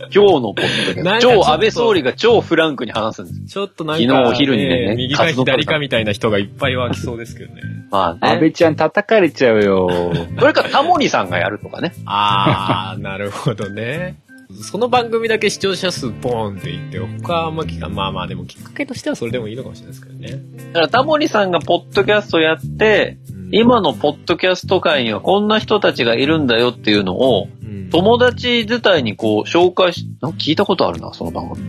[0.00, 1.34] 今日のポッドキャスト。
[1.34, 3.52] 超安倍総理が超フランクに話すんです。
[3.52, 7.62] ちょっとなんか、昨日お昼にね右か左かみたいな人がいっぱい湧きそうですけどね。
[7.90, 8.32] まあね。
[8.32, 9.88] 安倍ちゃん叩かれちゃうよ。
[10.38, 11.92] それかタモリさんがやるとかね。
[12.06, 14.16] あー、なるほどね。
[14.62, 17.94] その番組だけ視聴者数ボーンって言って、他はあんま聞かん。
[17.94, 20.42] まあまあでもきっかけとしてはそれでもいいのかもしれないですけどね。
[20.68, 31.64] だからタモリさんがポッドキャストやって、うん今のポッドキャスト界にはこんな人たちがいるんだよっていうのを、うん友達自体にこう紹介し、なんか聞いたことあるな、その番組。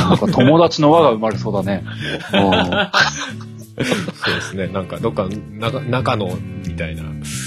[0.00, 1.82] なんか友達の輪が生まれそうだね。
[3.84, 4.68] そうですね。
[4.68, 7.02] なんか、どっか、中、中の、みたいな。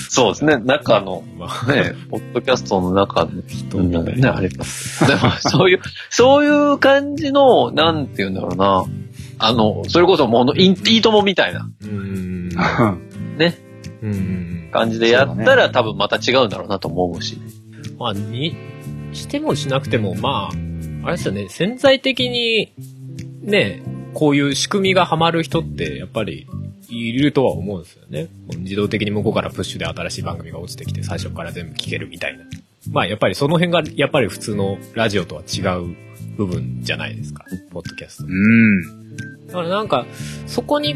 [0.09, 0.57] そうですね。
[0.57, 4.31] 中の、まあ、ね、ポッドキャストの中の人みみたいな。
[4.33, 4.63] ね、あれか。
[5.07, 8.85] でも、そういう、そういう感じの、なんて言うんだろうな。
[9.39, 12.49] あの、それこそもうの、イン、いいともみたいなうーん。
[13.37, 13.57] ね、
[14.03, 14.69] うん。
[14.71, 17.39] 感じでやったら、多分また違うんだろうなと思うし。
[17.97, 18.55] まあ、に、
[19.13, 22.73] してもしなくても、まあ、あれですよね、潜在的に、
[23.41, 23.81] ね、
[24.13, 26.47] こういう仕組みがハマる人って、やっぱり、
[26.89, 28.27] いるとは思うんですよね。
[28.57, 32.45] 自動的に向こうからプッシュで新しい番組が落ちてきて、最初から全部聞けるみたいな。
[32.91, 35.95] まあ、やっぱりその辺が、やっぱり普通のラジオとは違う
[36.37, 37.45] 部分じゃないですか。
[37.71, 38.25] ポッドキャスト。
[38.27, 39.15] うん。
[39.47, 40.05] だからなんか、
[40.47, 40.95] そこに、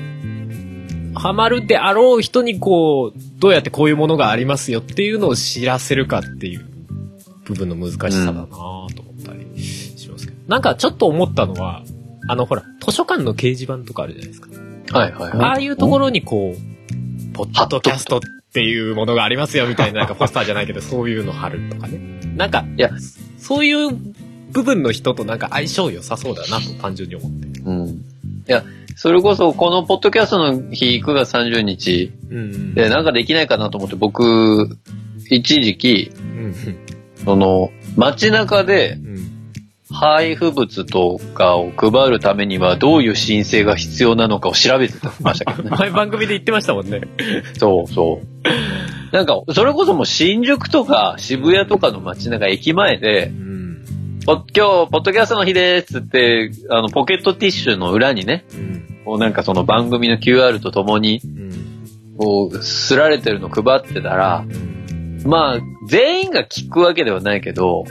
[1.16, 6.66] ハマるであろう人にこう、どうやってこういうものがありますよっていうのを知らせるかっていう
[7.46, 10.38] 部分の難しさだなと思ったりしますけど。
[10.48, 11.84] なんかちょっと思ったのは、
[12.28, 14.50] あのほら、図書館の掲示板とかあるじゃないですか。
[15.00, 15.58] はいはいあはい。
[15.58, 18.20] あいうところにこう、ポッドキャストっ
[18.54, 22.00] ていうものがありますよみたいな、なんかポスターじゃないけど、 そういうの貼るとかね。
[22.36, 22.90] なんか、いや
[23.38, 23.98] そういう
[24.52, 27.60] 部分の人となんか相性良さそうだなと単純に思って。
[27.60, 27.88] うん。
[27.88, 27.94] い
[28.48, 28.64] や、
[28.96, 34.78] それこそ、このポッドキャストの日、9月30日うんで、なんかできないかなと思って、僕、
[35.30, 36.56] 一時期、うん。
[37.24, 39.13] その、街中でうん。
[39.94, 45.70] 配布物とかを配るためにはどういう申請が必要なのかを調べてましたけどね。
[45.78, 47.02] 前番組で言ってましたもんね。
[47.58, 49.16] そうそう。
[49.16, 53.86] なんか、それこそもう新宿とか渋谷とかの街中駅前でう、ん。
[54.26, 58.46] ポッ今日、ポッドキャストの日ですっつって、あの、ポケットティッシュの裏にね、
[59.06, 59.20] うん。
[59.20, 61.52] なんかその番組の QR とともに、うん。
[62.18, 64.44] こう、すられてるの配ってたら、
[65.26, 67.84] まあ、全員が聞くわけではないけど、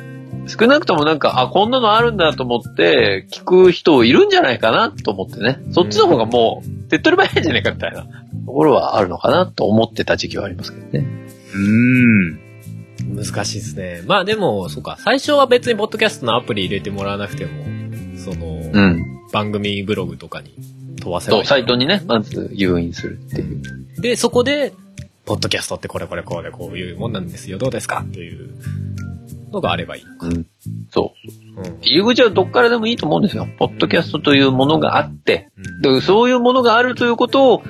[0.47, 5.61] 少なくともなんか、あ、こんなのあるんだと思って、聞く人いるんじゃないかなと思ってね。
[5.71, 8.09] そっちの方がもう、手っ取り早いんじゃないかみたいなと
[8.47, 11.07] ころはあるのかなと思ってた時期はありますけどね。
[11.55, 12.41] うん。
[13.15, 14.03] 難しいですね。
[14.07, 14.97] まあでも、そうか。
[15.01, 17.53] 最初は別にポッドキャストのアプリ入れてもらわなくても、
[18.17, 19.21] その、うん。
[19.33, 20.55] 番組ブログとかに
[21.01, 21.47] 飛ばせばいそう、い。
[21.47, 24.01] サイトにね、まず誘引するっていう。
[24.01, 24.73] で、そこで、
[25.25, 27.59] ポッドキャストってこれこれこうでこういうもんなんですよ。
[27.59, 28.51] どうですかっていう
[29.53, 30.27] のがあればいいのか。
[30.27, 30.47] うん。
[30.91, 31.15] そ
[31.57, 31.61] う。
[31.61, 31.79] うん。
[31.81, 33.47] 入り口はどっからでもいいと思うんですよ。
[33.59, 35.51] ポッドキャストというものがあって、
[35.83, 37.63] でそういうものがあるということを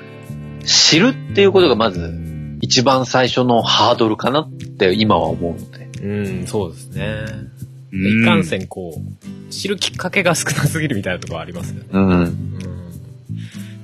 [0.65, 5.91] 知るっていうことがまず一番最初のハードルかなって今は思うので。
[6.03, 7.25] うん、そうですね。
[7.29, 7.53] うん
[7.95, 11.89] いかんせんこう、知るきっかけが少なすぎるみたいなところありますよね。
[11.93, 12.09] うん。
[12.09, 12.53] うん。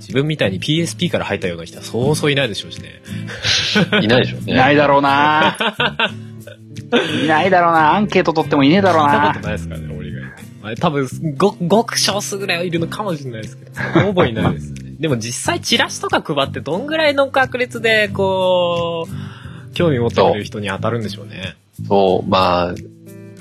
[0.00, 3.02] 自分みたいに PSP から入ったような人はそうそういないでしょうしね。
[4.02, 4.52] いないでしょうね。
[4.52, 5.58] いないだろうな
[7.24, 10.28] いないだろうなアンケート取ってもいねえだろう見たこなとないですからね、俺以外に。
[10.62, 13.72] あれ多分、ご、ごく少数ぐらいはいるのかもしれないですけど、
[14.06, 14.92] ほぼいないですよね。
[14.98, 21.56] でも実際チラシとか配ってどんぐらいの確率で、こう、興味持ってくれる人に当たるんでしょうね。
[21.86, 22.74] そう、まあ、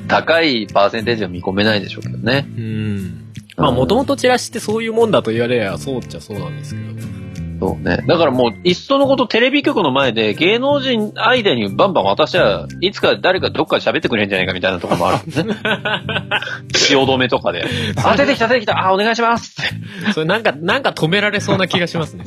[0.07, 2.47] 高いパーセンテージは見込めないでしょうけどね。
[2.57, 3.27] うん。
[3.57, 6.87] まあもともとチラシってそういうもんだと言われりゃそうっちゃそうなんですけど。
[7.59, 8.03] そうね。
[8.07, 15.55] だからもう、いっそのことテレビ局の前で芸能人間にバンバン渡したら、いつか誰かどっかで喋ってくれるんじゃないかみたいなところもあるんですね。
[16.73, 17.65] 汐留とかで。
[18.03, 20.13] あ、出てきた出てきたあ、お願いしますって。
[20.13, 22.25] それなんか、なんか止められそうな気がしますね。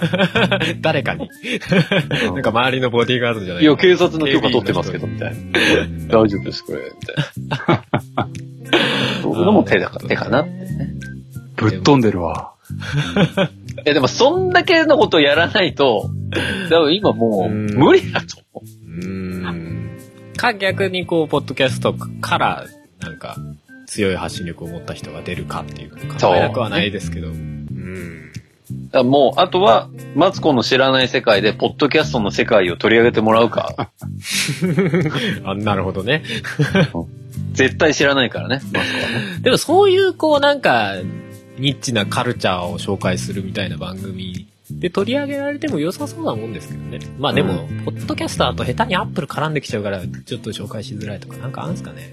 [0.80, 1.28] 誰かに。
[2.32, 5.36] なんか周りのボディーガードじゃないいや、警察の許可取ってますけど、みたいな。
[6.08, 8.28] 大丈夫です、これ、みたいな。
[9.22, 10.94] そういうのも手だ手かなってね。
[11.56, 12.55] ぶっ飛んでるわ。
[13.84, 16.10] え、でもそんだけのことやらないと、
[16.70, 18.88] 多分今もううん無理だと思う。
[18.88, 19.76] うーん。
[20.36, 22.64] か逆にこう、ポッドキャストから、
[23.00, 23.36] なんか、
[23.86, 27.28] 強い発信力を持った人が出るかっていう考えなくはないですけど。
[27.28, 28.32] うん。
[29.04, 33.90] もう、あとは、マツコの知らない世界で、ポッドキャストの世界を取り上げてもらうか。
[35.44, 36.22] あ、なるほどね。
[37.52, 39.40] 絶対知らないからね、マツコはね。
[39.40, 40.94] でもそういうこうなんか、
[41.58, 46.98] ニッチなカルチャーを紹介するみたいな番組で取り上げられても良さそうなもんですけどね。
[47.18, 52.12] まあでも、ポッドキャスターと下手にアップル絡んできちゃうから、ちょっと紹介しづらいとかなんかあるんですかね。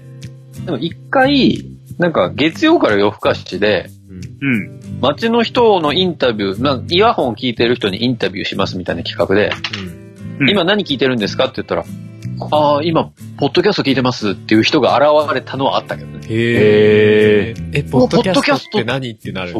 [0.64, 1.64] でも一回、
[1.98, 4.48] なんか月曜から夜更かしで、うん。
[4.48, 5.00] うん。
[5.00, 9.88] 街の人のインタビュー、なんかイヤホン聞いてる人にインタビューしますみたいな企画で、うん。
[9.88, 10.04] うん
[10.48, 11.84] 今何聞いてるんですかって言ったら、
[12.50, 16.26] ああ、今、ポッドキャスト聞いてますっていう人が現れたのはあったけどね。
[16.28, 17.54] へえ。
[17.72, 19.54] え、ポッドキャストって何ってなる？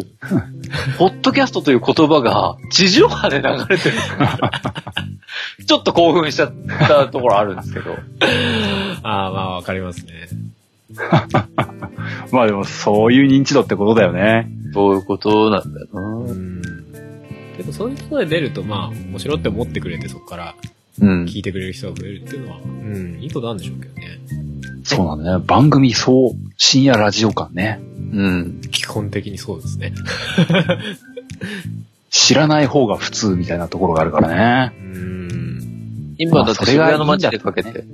[0.99, 3.97] ポッドキャストという言葉が地上波で流れてる。
[5.67, 6.53] ちょっと興奮しちゃっ
[6.89, 7.93] たところあるんですけど。
[9.03, 10.29] ああ、まあわかりますね。
[12.31, 14.49] まあでもそういう認知度ってことだよね。
[14.73, 16.01] そういうことなんだよな。
[16.01, 16.63] うん。
[17.57, 20.71] でど、そういうところで出ると、まあ、面白って思ってくれて、そこからうん。
[21.01, 24.19] 聞いてくれる人が増えるっていうのは、うん、いいことなんでしょうけどね。
[24.85, 25.45] そうなんだね。
[25.47, 27.81] 番組そう、深夜ラジオ感ね。
[28.13, 28.61] うん。
[28.71, 29.93] 基本的にそうですね。
[32.11, 34.77] 知らない方が普通みたいなところがあるからね。
[34.79, 36.15] うん。
[36.19, 37.85] 今だって渋谷の街でかけて、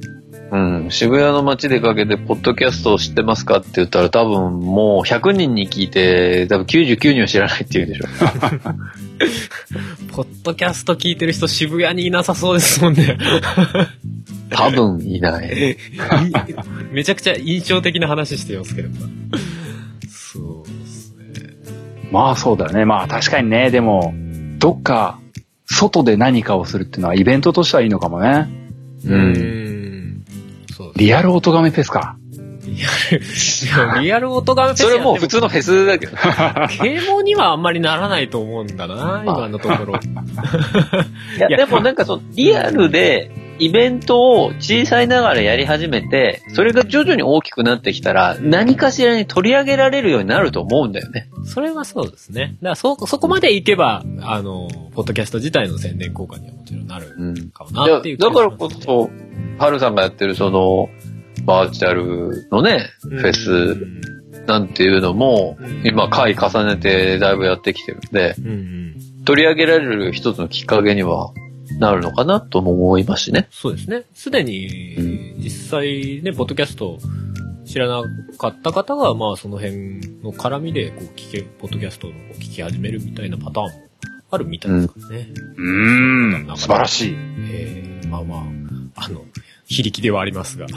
[0.52, 8.06] うん、渋谷の街でかけて、ポッドキャストを知ってますかって言ったら多分もう100人に聞いて、多分99人は知らないって言うでしょ。
[10.12, 13.16] ポッドキャスト聞いてる人渋谷にいなさそうですもんね。
[14.50, 15.72] 多分いない。
[15.72, 15.76] い
[16.90, 18.88] めちゃくちゃ印象的な話してますけど。
[20.08, 21.22] そうですね。
[22.10, 22.84] まあそうだよね。
[22.84, 24.12] まあ確かにね、でも、
[24.58, 25.20] どっか、
[25.66, 28.48] 外で何かをするっていうのはイベントとしてはいいのかもね。
[29.04, 29.14] う。
[29.14, 29.69] うんん。
[30.80, 32.16] そうリアルオトガメフェスか。
[32.62, 32.76] リ
[33.70, 36.16] アル、リアルオトガメフェスそれもう普通のフェスだけど。
[36.82, 39.94] 啓蒙にはあんまりならないと思うんだな、今のところ。
[41.36, 51.28] いや、いやでもなんかその、リアルで、イベントを小さいながらやり始めて、それが徐々に大きくなってきたら、何かしらに取り上げられるようになると思うんだよね。
[51.44, 52.56] それはそうですね。
[52.62, 57.50] だからそ、そこまでいけば、あの、ポッドキャスト自体の宣伝効果にはもちろんなるうん。
[57.50, 59.10] かもなっていう気がだからこそ、
[59.58, 60.88] ハルさんがやってるその、
[61.44, 63.76] バーチャルのね、フェス
[64.46, 69.24] なんていうのもうん、今回重ねてだいぶやってきてるんで、うんうん。
[69.24, 71.32] 取り上げられる一つのきっかけには
[71.78, 73.48] なるのかなとも思いますしね。
[73.50, 74.04] そうですね。
[74.14, 76.98] すでに、実際ね、ポッドキャスト
[77.64, 78.02] 知らな
[78.38, 83.88] かった方が、まあその辺の絡みで、こう聞け、ポッドキャストを聞き始めるみたいなパターンも
[84.30, 85.28] あるみたいですからね。
[85.56, 87.14] うーん、素晴らしい。
[87.14, 89.24] えー、まあまあ、あの、
[89.70, 90.66] 非力ではありますが。
[90.66, 90.70] い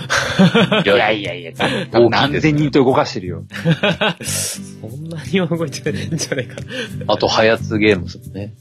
[0.85, 1.51] いやいやいや、
[1.91, 3.43] 多分何千人と動かしてるよ。
[4.21, 6.61] そんなには動いてないんじゃないかな。
[7.07, 8.53] あと、ハヤツゲームスもね。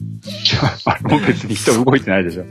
[0.85, 2.45] あれも別に人動いてないでしょ。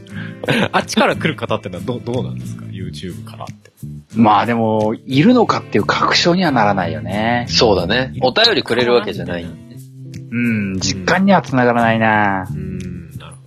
[0.70, 3.72] あっちから来る方ってのはどどうなんですか ?YouTube からって。
[4.14, 7.46] まあでも、いるのかっていう確証にはならないよね。
[7.48, 8.14] そうだね。
[8.20, 9.44] お便りくれるわけじゃない。
[9.44, 13.42] うん、実感には繋がらないなうーん、なるほ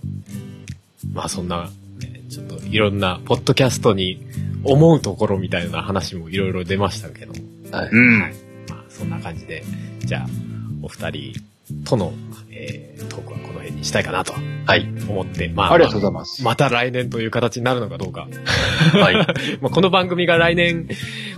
[1.06, 1.12] ど。
[1.14, 1.70] まあそんな、
[2.76, 4.22] いろんな、ポッドキャストに
[4.62, 7.32] 思うところみたいな話もいろいろ出ましたけど、
[7.72, 7.88] はい。
[7.90, 8.18] うん。
[8.18, 8.26] ま
[8.70, 9.64] あそんな感じで、
[10.00, 10.26] じゃあ、
[10.82, 11.32] お二人
[11.86, 12.12] との、
[12.50, 14.34] えー、トークはこの辺にしたいかなと
[14.66, 14.86] はい。
[15.08, 16.42] 思って、まあ、ありがとうございます。
[16.44, 18.28] また来年という形になるのかどうか。
[18.92, 19.14] はい。
[19.62, 20.88] まあこの番組が来年、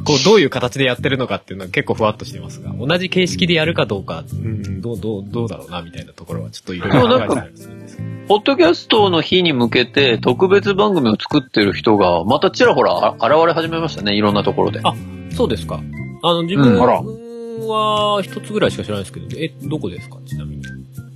[0.05, 8.09] こう、どういう形でやってるのかっていうのは結構ふわっとしてますが、同じ形式でやるかどうか、うん、どう、どう、どうだろうな、みたいなところはちょっといろいろ考えてたりするんですけど。
[8.29, 14.15] ポッドキャストの日に向けて特別番組を作ってる人がまたちらほらあ現れ始めましたね。
[14.17, 14.81] いろんなところで。
[14.83, 14.95] あ
[15.31, 15.81] そうですか。
[16.23, 20.17] あの、自分は一つぐらいしか知らないですけど、え、どこですか？
[20.27, 20.63] ちなみに。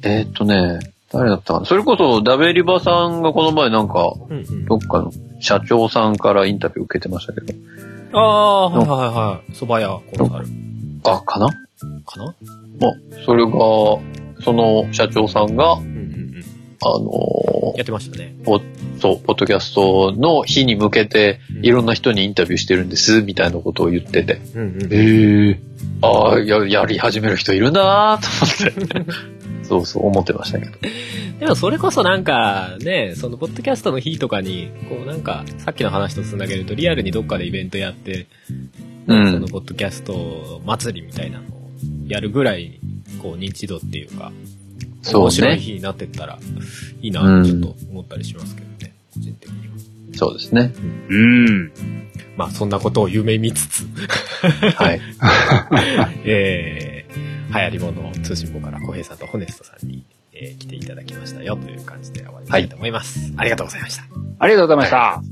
[0.04, 0.78] えーっとね、
[1.12, 1.66] 誰だったかな？
[1.66, 4.64] それこそダベリバさんがこの前なんか、うんうん。
[4.64, 7.54] どっかの社長さんからインタビュー受けてましたけど。
[8.14, 9.52] ああ、はいはいはい。
[9.52, 10.46] 蕎麦屋コンサル
[11.04, 11.48] あ、かな？
[12.06, 12.34] かな？
[12.80, 12.94] まあ、
[13.24, 13.52] それが、
[14.42, 16.44] その社長さんが、うんうんうん。
[16.84, 18.34] あのやってましたね。
[18.44, 24.40] ーそう、ポッドキャストの日に向けて、うんいろんな人にインタビューしてるんです、みたいなことを言ってて。
[24.54, 24.92] うんうん。
[24.92, 25.60] へえ。
[26.02, 29.12] ああ、や、やり始める人いるなーと思って。
[29.72, 30.72] そうそう、思ってましたけど。
[31.40, 38.26] でもそれこそなんかね、そのポッドキャストの日とかに、こうなんか、さっきの話とつなげるとリアルにどっかでイベントやって、
[39.06, 41.70] うんそのポッドキャスト祭りみたいなのを
[42.06, 42.78] やるぐらい、
[43.20, 44.30] こう認知度っていうか、
[45.00, 45.58] そう面白いね。
[45.58, 46.38] 日になってったら
[47.00, 49.74] いいなとちょっと思ったりしますけどね、個人的には。
[50.14, 50.72] そうですね。
[51.08, 51.72] うん。
[52.36, 53.86] まあそんなことを夢見つつ、
[54.76, 55.00] はい。
[56.24, 56.91] えー、
[57.54, 63.32] 流行り物通信簿から小平さんとホネストさんに、えー来ていただきましたよという感じで終わりたいと思います。
[63.36, 64.04] ありがとうございました。
[64.38, 65.22] ありがとうございました。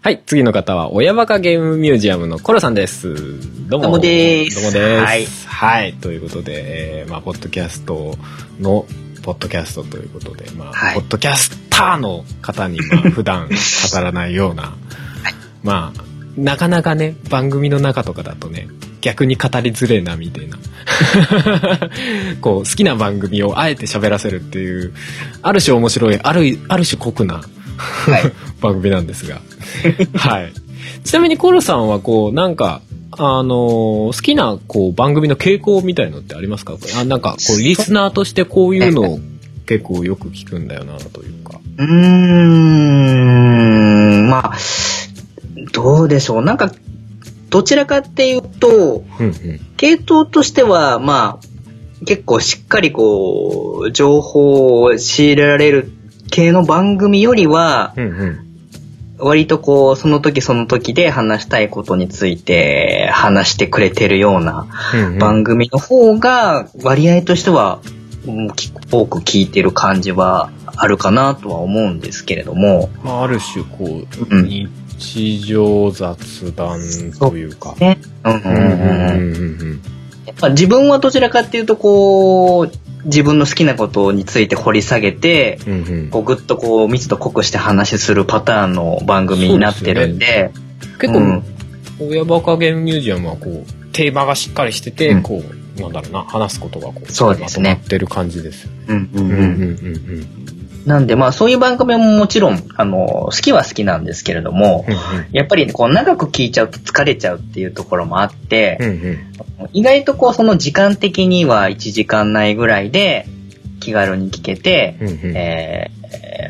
[0.00, 3.14] はい、次の方は、親バカゲームミュージアムのコロさんです。
[3.68, 3.84] どうも。
[3.84, 5.04] どうもですどうもです。
[5.06, 5.94] はいはい。
[5.94, 8.18] ということで、えー、まあ、ポッドキャスト
[8.60, 8.84] の、
[9.22, 14.76] ポッドキャストということで、まあ、はいポッドキャスターの方に、まあ、普段語らないような、
[15.64, 16.02] まあ、
[16.40, 18.68] なかなかね、番組の中とかだとね、
[19.00, 20.58] 逆に語りづれえな、みたいな。
[22.40, 24.92] こう、好きな番組をあえて喋らせるっていう、
[25.42, 27.40] ある種面白い、ある、ある種酷な、
[28.60, 29.40] 番組なんですが。
[30.14, 30.52] はい。
[31.02, 32.80] ちなみにコロさんはこう、なんか、
[33.16, 36.74] あのー好きなこう番組の傾向みたいのってありますか？
[36.98, 39.20] あなんかこうリスナーとしてこういうのを
[39.66, 41.60] 結構よく聞くんだよなというか。
[41.78, 44.56] うーん、まあ、
[45.74, 46.42] どうでしょう。
[46.42, 46.72] なんか、
[47.50, 49.32] どちらかっていうと、うんうん。
[49.76, 55.92] 系統としては、まあ、結構しっかりこう、情報を仕入れられる
[56.30, 58.38] 系の番組よりは、うんうん。
[59.18, 64.66] 割とこう、その時その時で話したいことについて話してくれてるような
[65.18, 67.80] 番組の方が、割合としては、
[68.90, 76.80] 多く聞いてる感じはあるかなとは思うんですけれども、まあ、ある種、こう、うん日常雑談
[77.18, 77.74] というか。
[77.78, 77.98] ね。
[78.24, 79.82] うんうんうんうんうんうんうん。
[80.26, 82.72] やっぱ自分はどちらかっていうとこう、
[83.04, 85.76] 自分の好きなことについて掘り下げて、うんう
[86.06, 86.10] ん。
[86.10, 90.50] こうぐっとこう密度濃くして話するパターンの番組になってるんで、
[90.98, 91.44] 結構、うん。
[92.00, 95.22] 親バカゲームミュージアムはこう、テーマがしっかりしてて、うん。
[95.22, 95.42] こ
[95.76, 97.70] う、なんだろうな、話すことがこう、そうですね。
[97.70, 98.68] まとまってる感じです。
[98.88, 99.10] うん。
[99.12, 99.50] うんうんうんうんう
[100.20, 104.94] んなんでまあそういう番組ももちろん、あの、好きは好きなんですけれども、うん。
[105.32, 109.18] やっぱりこう長く聞いちゃうと疲れちゃうっていうところもあって、うんうん。
[109.72, 113.26] 意外とこうその時間的には1時間内ぐらいで
[113.80, 115.16] 気軽に聞けて、うんうん。
[115.36, 115.90] え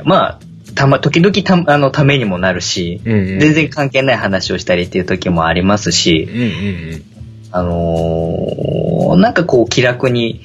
[0.04, 0.38] ーまあ、
[0.74, 3.40] たま、時々た、あの、ためにもなるし、うんうん。
[3.40, 6.44] 全然関係ない話をしたりっていう時もありますし、うんう
[6.96, 7.04] ん。
[7.52, 10.40] あのーなんかこう気楽に、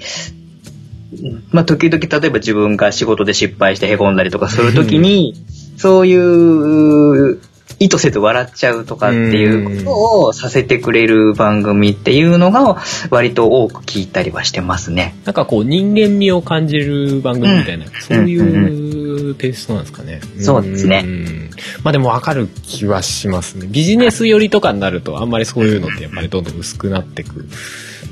[1.51, 5.33] まあ時々例えば自分が仕事で失敗して凹んだりとかするときに、
[5.77, 7.39] そういう、
[7.79, 12.77] 意図せず笑っちゃうとかっていうことをさせてくれる番組っていうのが
[13.09, 15.15] 割と多く聞いたりはしてますね。
[15.23, 20.19] なんかこう人間味を感じる番組みたいな、そういうテイストなんですかね。
[20.41, 21.49] そうですねん。
[21.83, 23.67] まあでもわかる気はしますね。
[23.69, 27.47] ビジネス寄りとかになるとあんまりそういうのってやっぱりどんどん薄くなってく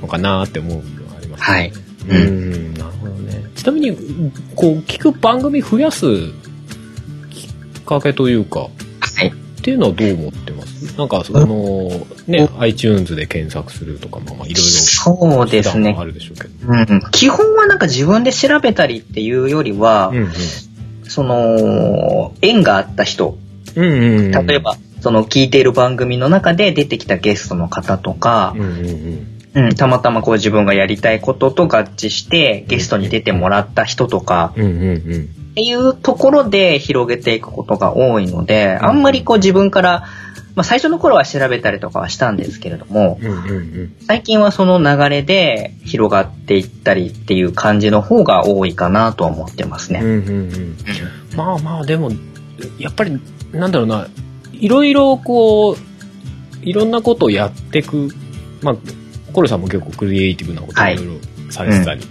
[0.01, 1.57] のかなって思うのはありますね。
[1.57, 1.73] はい。
[2.09, 3.43] ううんん、なるほどね。
[3.55, 3.95] ちなみに、
[4.55, 6.05] こう聞く番組増やす
[7.29, 7.47] き
[7.79, 8.69] っかけというか、は
[9.23, 9.27] い。
[9.27, 9.31] っ
[9.61, 10.97] ていうのはどう思ってます？
[10.97, 11.89] なんかその、
[12.27, 14.61] ね、iTunes で検索するとかも、まあいろいろ。
[14.61, 16.49] そうですねあるでしょうけど。
[16.67, 20.31] うん、基本はなんか自分で調べたりっていうよりは、うんうん。
[21.09, 23.37] その、縁があった人、
[23.75, 24.45] うんうんうん。
[24.45, 29.36] 例えば、その聞いている番組の中で出てきたゲストの方とかうん、うんうん。
[29.57, 35.47] うん、たまたまこう自分がやりたいことと合致してゲストに出てもらった人とかうんうんうん。
[35.51, 40.03] っていうところで広げていくことが多いので、あんまりこう自分から、
[40.53, 43.95] まあ最初の頃は調べたりとかはしたんですけれども、うんうんうん。
[44.05, 50.01] 最近はその流れで広がっていったりっていう感じの方が多いかなとは思ってますね。
[50.03, 50.77] うんうんうん。
[51.35, 52.11] まあまあ、でも、
[52.77, 53.19] やっぱり、
[53.51, 54.07] なんだろうな、
[54.53, 55.77] いろいろこう、
[56.61, 58.09] いろんなことをやっていく、
[58.61, 58.75] まあ、
[59.37, 61.05] コルさんも結構クリエイティブなことはいいろい
[61.45, 62.01] ろされてたり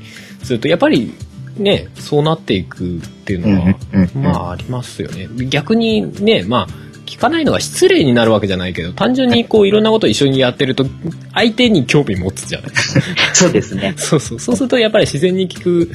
[0.44, 1.12] すると、やっぱり
[1.56, 5.26] ね、そうなっていくっていうのは、うんうんうんまあありますよね。
[5.48, 6.72] 逆にね、まあ、
[7.04, 10.86] 聞かないのが失礼になるわけじゃないけど、単純にこういろんなことを一緒にやってると、
[11.34, 12.70] 相手に興味持つじゃない
[13.34, 13.94] そうですね。
[13.98, 14.38] そうそう。
[14.38, 15.90] そうするとやっぱり自然に聞く、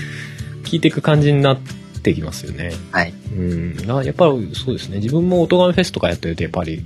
[0.65, 1.59] 聞いていく感じになっ
[2.03, 2.73] てきますよね。
[2.91, 3.13] はい。
[3.33, 3.77] うん。
[3.87, 4.97] やっぱりそうですね。
[4.97, 6.83] 自分も音ガメフェスとかやってるとやっぱり、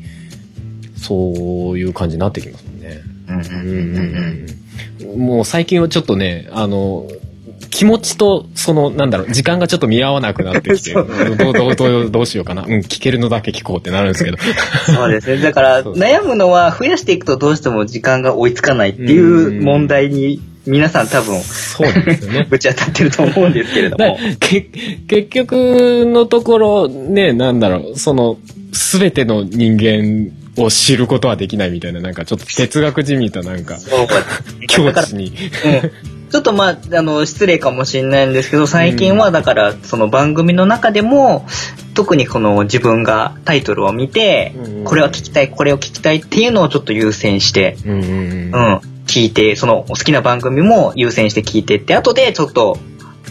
[0.97, 2.74] そういう感じになってきます
[3.27, 3.35] も。
[3.35, 5.19] うんうんうんうんうんうん。
[5.19, 7.07] もう最近はちょっとね、あの、
[7.69, 12.63] 気持ちと、その、なんだろう、時間がちょっと見合わなくなってきて、 どう、どう、どう、どうしようかな。
[12.63, 14.37] うん、聞けるのだけ聞こうってなるんですけど。
[14.87, 15.41] そうですね。
[15.41, 22.47] だから、 悩むのは増やしていくとどうしても時間が追いつかないっていう問題に、皆さん多分、そうですよね。
[22.49, 24.17] ぶち当たってると思うんですけれどだも。
[24.39, 24.67] け
[25.07, 28.37] 結局のところ、ね、なんだろう、その、
[28.71, 33.77] すべての人間を知ることはできないみたいな、なんかちょっと哲学じみたなんか、
[34.67, 35.27] 境地に。
[35.27, 35.35] うん。
[36.29, 41.45] ちょっとまあ、あの、失礼かもしれないんですけど、最近はだから、その番組の中でも、
[41.93, 44.53] 特にこの自分がタイトルを見て
[44.83, 48.51] これは聞きたい、これを聞きたいっていうのをちょっと優先して、うん、
[49.07, 52.77] 聞いて、その好きな番組も優先して聞いてって、後でちょっと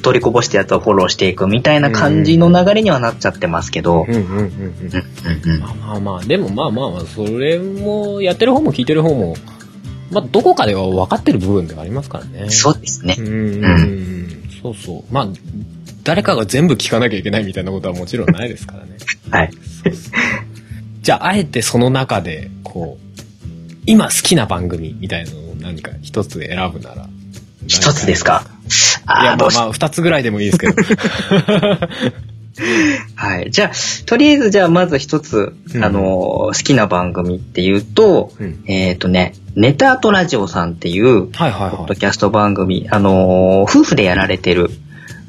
[0.05, 9.35] 取りこぼしたやつをフォローしていくみたいな感じの流れにはなっちゃってますけどまあまあまあ、でもまあまあまあ、それも、やってる方も聞いてる方も、
[10.11, 12.51] まあ、どこかでは分かってる部分ではありますからね。
[12.51, 13.23] そうですねう。
[13.23, 14.51] んうんうん。
[14.63, 15.13] そうそう。
[15.13, 15.29] まあ、
[16.03, 18.97] 誰かが全部聞かなきゃいけないみたいなことはもちろんないですからね。
[19.31, 19.51] はい。
[19.53, 20.13] そうそう。
[21.01, 23.21] じゃあ、あえてその中で、こう、
[23.87, 27.09] 今好きな番組みたいなのを何か一つ選ぶなら。
[27.67, 28.54] 一つですか
[29.07, 30.75] いやまあまあ、二つぐらいでもいいですけど。
[33.17, 33.51] はい。
[33.51, 33.71] じゃあ、
[34.07, 41.87] とりあえずじゃあまず一つ、うんあのー、好きな番組っていうと、うんえっ、とね、ネタアートラジオさんっていう、ポッはい。
[41.87, 44.71] ドキャスト番組、あのー、夫婦でやられてる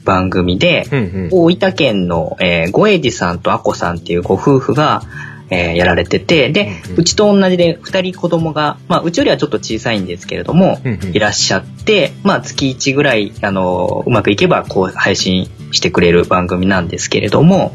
[0.04, 1.30] 番組で、うんうん。
[1.32, 5.02] 大分県の、えー、ごえじさんとあこさんっていうご夫婦が、
[5.50, 10.80] えーやられてて、で、うちと同じで二人子供が、まあ、うちよりはちょっと小さいんですけれども、
[11.14, 17.74] いらっしゃって、まあ、月1ぐらい、あの、うまくいけば、こう、配信してくれる番組なんですけれども、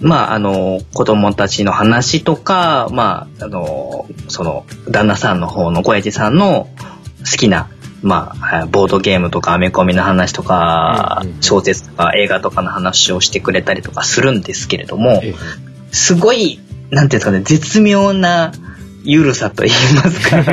[0.00, 6.68] まあ、あの、子供たちの話とか、まあ、あの、その、旦那さんの方の小父さんの
[7.30, 7.68] 好きな、
[8.02, 16.58] まあ、ボードゲームとかアメコミの話とか小説とか映画とかの話をしてくれたりとかするんですけれども、ええすごい、
[16.90, 18.52] なんていうんですかね、絶妙な
[19.04, 20.44] ゆるさと言いますか、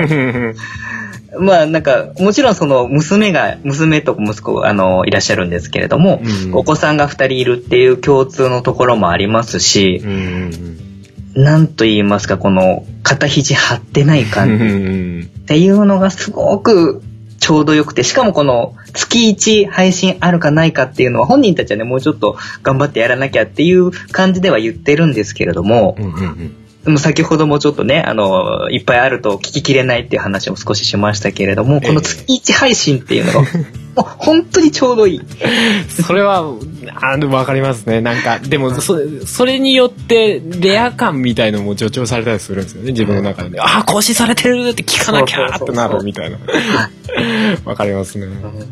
[1.40, 6.54] まあなんか、もちろんその娘が、娘と息子、あの、いらっしゃるんですけれども、うん。
[6.56, 11.68] お子さんが二人いるっていう共通のところもありますし、うん。
[11.68, 14.64] と言いますか、この肩肘張ってない感じ。
[14.64, 15.30] っん。
[15.46, 17.02] ていうのがすごく
[17.40, 26.56] ちょうどよくて、しかもこの月1配信あるかないかっていうのは本人たちはね、もうちょっと頑張ってやらなきゃっていう感じでは言ってるんですけれども、うんうんうん。
[26.98, 33.42] 先ほどもちょっとね、あの、いっぱいあると聞ききれないっていう話も少ししましたけれども、この月1配信っていうのが、
[33.96, 35.22] もう本当にちょうどいい。
[35.90, 36.54] それは、
[37.02, 38.00] あの、わかりますね。
[38.00, 43.60] なんか、でも、そそれによって、レア感みたいのも助長されたりするんですよね、自分の中で。
[43.60, 46.38] ああ、更新されてるって聞かなきゃーってなるみたいな。
[47.66, 48.28] わかりますね。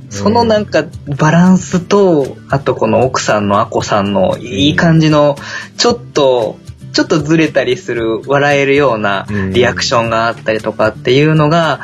[0.10, 0.86] そのなんか
[1.18, 5.36] バランスと、あとこの奥さんのアコさんのいい感じの、
[5.78, 6.58] ちょっと、
[6.94, 11.82] ちょっとずれたりする、笑えるようなリアクションがあったりとかっていうのが、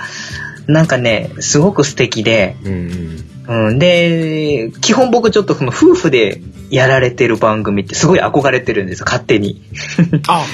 [0.68, 9.62] なんかね、すごく素敵で、うんで、基本僕ちょっとその夫婦でやられてる番組ってすごい憧れてるんですよ、勝手に。
[10.28, 10.46] あ、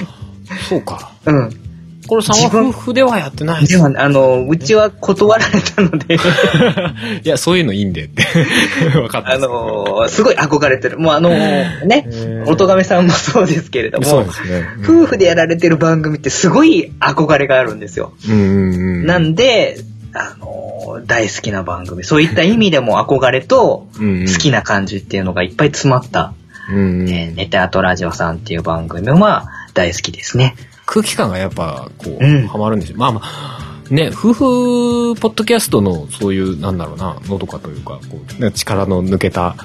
[0.68, 1.12] そうか。
[1.26, 1.69] うん。
[2.10, 6.16] コロさんは夫婦ではやってないでも、あの、うちは断られたので、
[7.24, 8.24] いや、そういうのいいんでって。
[8.94, 9.34] 分かった。
[9.34, 10.98] あの、すごい憧れてる。
[10.98, 12.08] もうあの、ね
[12.48, 14.66] おとがめさんもそうですけれどもそうで、すね。
[14.84, 18.14] 夫婦でやられてる番組ってすごい憧れがあるんですよ。
[18.28, 19.06] うんうんうん。
[19.06, 19.78] なんで、
[20.14, 22.04] あの、大好きな番組。
[22.04, 26.34] そういった意味でも憧れと 好きな感じっていうのがいっぱい詰まった、
[26.72, 30.56] うんうんえーネタアトラジオさんっていう番組は大好きですね。
[30.92, 32.98] 空気感がやっぱ、こう、うんハマるんですよ。
[32.98, 39.56] まあまあ、ね、夫婦ポッドキャストのそういう、なんだろうな、のとかというか、こう、ね力の抜けた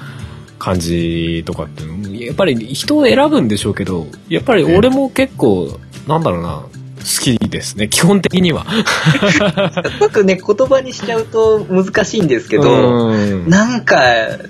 [0.59, 6.63] 感じとかっていうのも、やっぱり人を選ぶんでしょうけど、やっぱり俺も結構、なんだろうな、
[7.05, 8.65] 好きですね、基本的には。
[8.65, 13.97] うまくね、言葉にしちゃうと難しいんですけど、うんなんか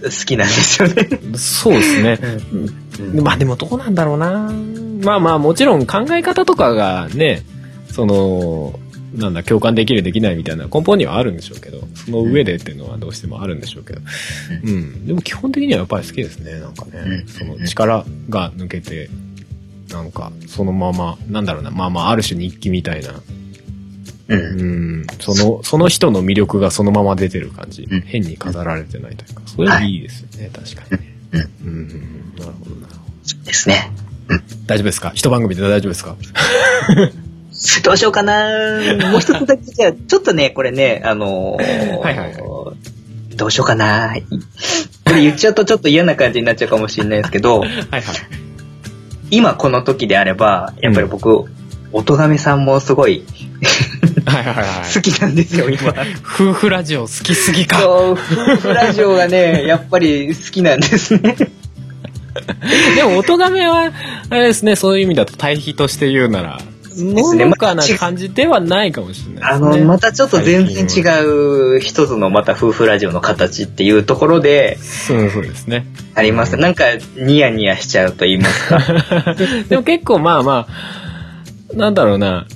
[0.03, 1.09] 好きなんですよね。
[1.35, 2.19] そうですね。
[3.21, 4.53] まあでもどうなんだろうな。
[5.03, 7.43] まあまあもちろん考え方とかがね、
[7.91, 8.79] その、
[9.15, 14.01] なんだ、共感できるできないみたいな根本にはあるんでしょうけど、その上でっていうのはどうしてもあるんでしょうけど。
[14.63, 15.07] うん。
[15.07, 16.91] でも基本的にはやっぱり好きですね、なんかね。
[16.95, 19.09] うんその力が抜けて、
[19.89, 24.35] なんか、そのまま、なんだろうな、まあまあある種日記みたいな、う。
[24.35, 25.01] うん。
[25.01, 27.87] ん、その、その人の魅力がそのまま出てる感じ。
[27.89, 28.01] うん。
[28.01, 29.67] 変に飾られてないというか、そうい。
[29.67, 31.15] うのいいですよね、確かにね。
[31.31, 31.41] うん。
[31.41, 32.99] うん、うん、なるほどなるほ
[33.39, 33.45] ど。
[33.45, 33.91] ですね。
[34.65, 35.11] 大丈夫ですか？
[35.13, 36.15] 一番組で大丈夫ですか？
[37.83, 38.79] どうしようかな。
[39.11, 42.33] もう一つだけ、じゃあ、ちょっとね、これね、あのーはいはい。
[43.35, 44.15] どうしようかな。
[45.05, 48.03] これ言っちゃうとちょっと嫌な感じになっちゃうかもしれないですけど、 はいはい。
[49.31, 51.45] 今この時であれば、やっぱり僕、
[51.91, 53.25] おとがめさんもすごい
[54.25, 54.65] はいはいはい。
[54.93, 55.93] 好きなんですよ、今。
[56.23, 57.79] 夫婦ラジオ好きすぎか。
[57.79, 58.15] そう、夫
[58.57, 61.35] 婦ラジオがね、やっぱり好きなんですね。
[62.95, 63.91] でも、音亀は、
[64.29, 66.59] あれですね、そういう意味だと対比として言うなら、
[67.03, 69.81] のねどかな感じではないかもしれないあですね。
[69.81, 75.85] の、またちょっと全然違う一つのまた夫婦ラジオの形っていうところでそうそうですね。
[76.13, 76.57] あります。
[76.57, 76.85] なんか
[77.15, 79.35] ニヤニヤしちゃうと言いますか。
[79.69, 82.47] でも結構まあまあ、なんだろうな。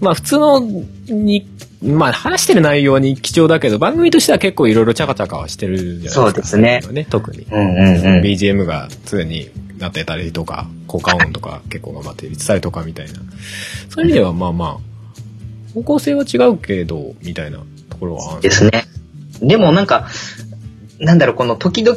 [0.00, 0.60] まあ普通の
[1.08, 1.48] に、
[1.86, 6.20] まあ話してる内容に貴重だけど、番組としては結構いろいろチャカチャカはしてるじゃないですか。
[6.22, 7.46] そうですねね特に。
[7.50, 8.22] うんうんうん。
[8.22, 13.14] BGM が常になってたりとか、効果音とか結構頑張って入れてたりとかみたいな。
[13.88, 17.58] そういう意味ではまあまあ、方向性は違うけど、みたいな
[17.88, 18.84] ところはあるんですね。
[19.40, 20.08] でもなんか、
[20.98, 21.96] なんだろう、この時々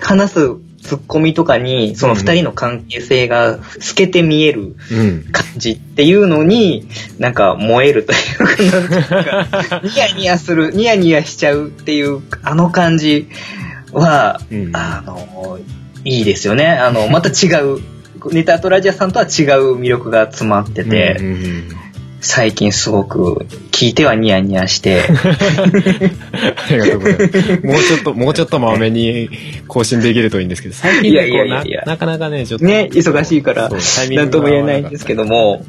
[0.00, 5.24] 話すツッコミとかに、その二人の関係性が透けて見えるうん。
[5.30, 13.28] 感じっていうのに、なんか燃えるというか、 ニヤニヤする、ニヤニヤしちゃうっていう、あの感じ
[13.92, 15.58] は、うんあの、
[16.04, 16.66] いいですよね。
[16.66, 17.80] あの、また違う、
[18.32, 21.78] ネタアトラジアさんとは違う魅力が詰まってて、うんうん
[22.20, 25.06] 最近すごく聞いてはニヤニヤして、あ
[26.70, 27.60] りがとうございます。
[27.66, 29.30] もうちょっと、もうちょっとまめに
[29.68, 32.66] 更新できるといいんですけど、最近いやいねこうなやいやいやなかなかね、ちょっと。
[32.66, 35.64] ね、忙しいからそうタイ、ミングがなんとも言えないんですけども、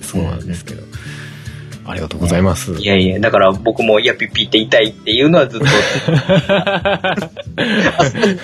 [0.00, 0.82] そうなんですけど。
[1.88, 2.72] ありがとうございます。
[2.74, 5.66] いやいや、だから僕もヤピピって言いたいっていうのはずっと。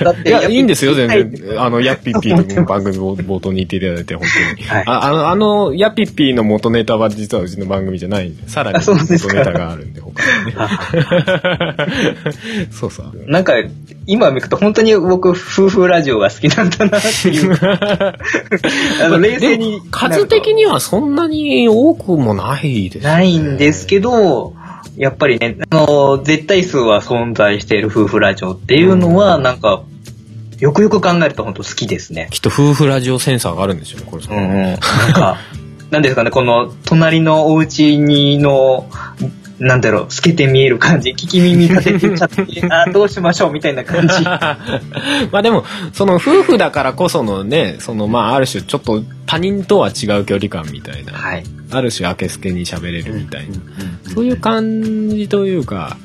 [0.05, 1.63] だっていや、いいんですよ、全はい然。
[1.63, 4.27] あの、ヤッピッピーの 番組を冒頭に言っていただいて、本
[4.57, 4.69] 当に。
[4.69, 10.53] はいああの、あの、ヤッピッピーの元ネタは実はうちの番組じゃないんで、さらに元ネタがあるんで、他にね。
[12.71, 13.13] そうそう。
[13.27, 13.55] なんか、
[14.07, 17.53] 今見ると本当に僕、夫婦ラジオが好きなんだなっていう。
[17.63, 18.17] あ
[19.09, 19.81] の、冷静に。
[19.91, 23.11] 数的にはそんなに多くもないです、ね。
[23.11, 24.55] ないんですけど、
[24.97, 29.85] やっぱりね、あの、絶対数は存在している夫婦ラジオっていうのは、なんか、
[30.59, 32.29] よくよく考えると本当好きですね。
[32.31, 34.33] きっと夫婦ラジオセンサーがあるんですよね、これさ。
[34.33, 34.63] うんうん。
[34.65, 34.79] なん
[35.13, 35.39] か、
[35.91, 38.89] なんですかね、この、隣のお家にの、
[39.63, 44.15] なんだろう、透けて見える感じ、聞き耳立ててちゃって、あー どうしましょうみたいな感じ。
[44.27, 44.59] ま
[45.35, 51.45] あでも、その夫婦だからこそのね、そのまあある種ちょっと他人とは違う距離感みたいな、はい。
[51.71, 53.55] ある種明けすけに喋れるみたいな、
[54.13, 55.97] そういう感じというか、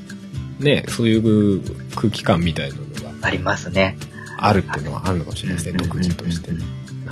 [0.59, 1.61] ね、そういう
[1.95, 2.81] 空気感みたいなの
[3.19, 3.97] がありますね。
[4.37, 6.51] あるっていうのはあるのかもしれないですね、うん独自として。
[6.51, 6.57] な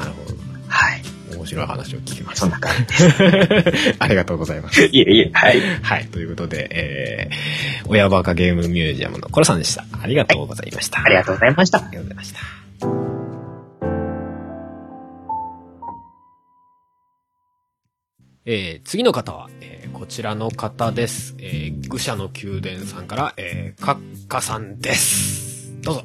[0.05, 0.37] るほど。
[0.67, 1.14] はい。
[1.35, 2.41] 面白い話を聞きました。
[2.41, 4.81] そんな感じ ありがとうございます。
[4.83, 5.61] いえいえ、はい。
[5.81, 6.05] はい。
[6.07, 9.85] ということで、えー、親バカゲームミュージアムのコロさんでした。
[10.01, 11.01] ありがとうございました。
[11.03, 11.81] ありがとうございましたあ。
[11.81, 12.39] りがとうございました。
[18.47, 21.35] えー、次の方は、えー、こちらの方です。
[21.39, 25.81] えー、愚者の宮殿さんから、えー、カッカさんです。
[25.81, 26.03] どうぞ。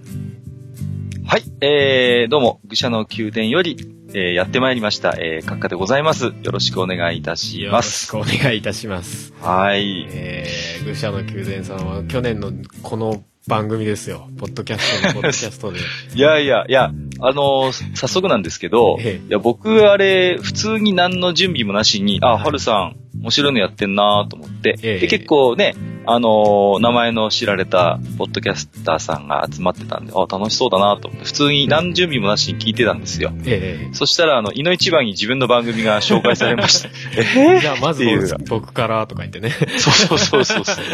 [1.27, 3.77] はい、えー、どうも、愚者の宮殿より、
[4.13, 6.27] えー、やってまいりました、えー、閣下でございます。
[6.43, 8.11] よろしくお願いいたしよろします。
[8.11, 9.33] くお願いいたします。
[9.41, 10.07] はい。
[10.11, 12.53] えー、愚者の宮殿さんは去年の
[12.83, 14.29] この番組ですよ。
[14.37, 15.79] ポッドキャストの ポッドキャストで。
[16.15, 16.91] いやいや、いや、
[17.21, 25.75] あのー早速なんですけど、 ええいや、僕、あれ、普通に何の準備もなしに、あ、はるさん、面白いのやってんなと思って、ええで、結構ね、
[26.07, 33.33] あのー名前の知られた、ポッドキャスターさんが集まってたんで、あ、楽しそうだなと思って、普通に何の準備もなしに聞いてたんですよ。
[33.45, 36.89] えそしたら、あの、いの一番に自分の番組が紹介されました。
[37.21, 38.05] ええじゃあまず
[38.49, 39.51] 僕からとか言ってね。
[39.79, 40.85] そうそうそうそうそう。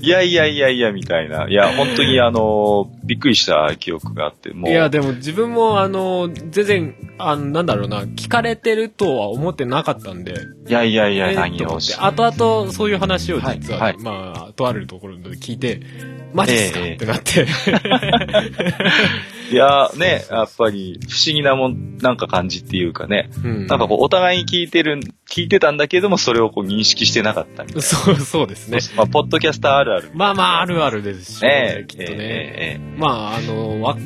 [0.00, 1.48] いやいやいやいや、みたいな。
[1.48, 4.70] いや、本当にあの、びっくりした記憶があって、もう。
[4.70, 10.34] いや、でも自分もあの、全然、あの、なんだろうな、聞かれてるとは思ってなかったんで、
[10.68, 15.80] いやいやいや、えー何をと思って、後々そういう話を実は、はいはいまあ、とあるところで聞いて、
[16.32, 17.46] マジっすか、ええってなって。
[19.50, 23.30] いや、ね、やっぱり不思議なもん、なんか感じっていうかね。
[23.44, 27.82] うんなんかこう、お互いに聞いてる、聞いてたんだけども、それをこう認識してなかったみたいな。
[27.82, 28.78] そう、そうですね。
[28.96, 30.10] まあ、ポッドキャスターあるある。
[30.14, 32.18] まあまあ、あるあるですし、ええきっとね。
[32.18, 33.96] えええまあ、あの、わ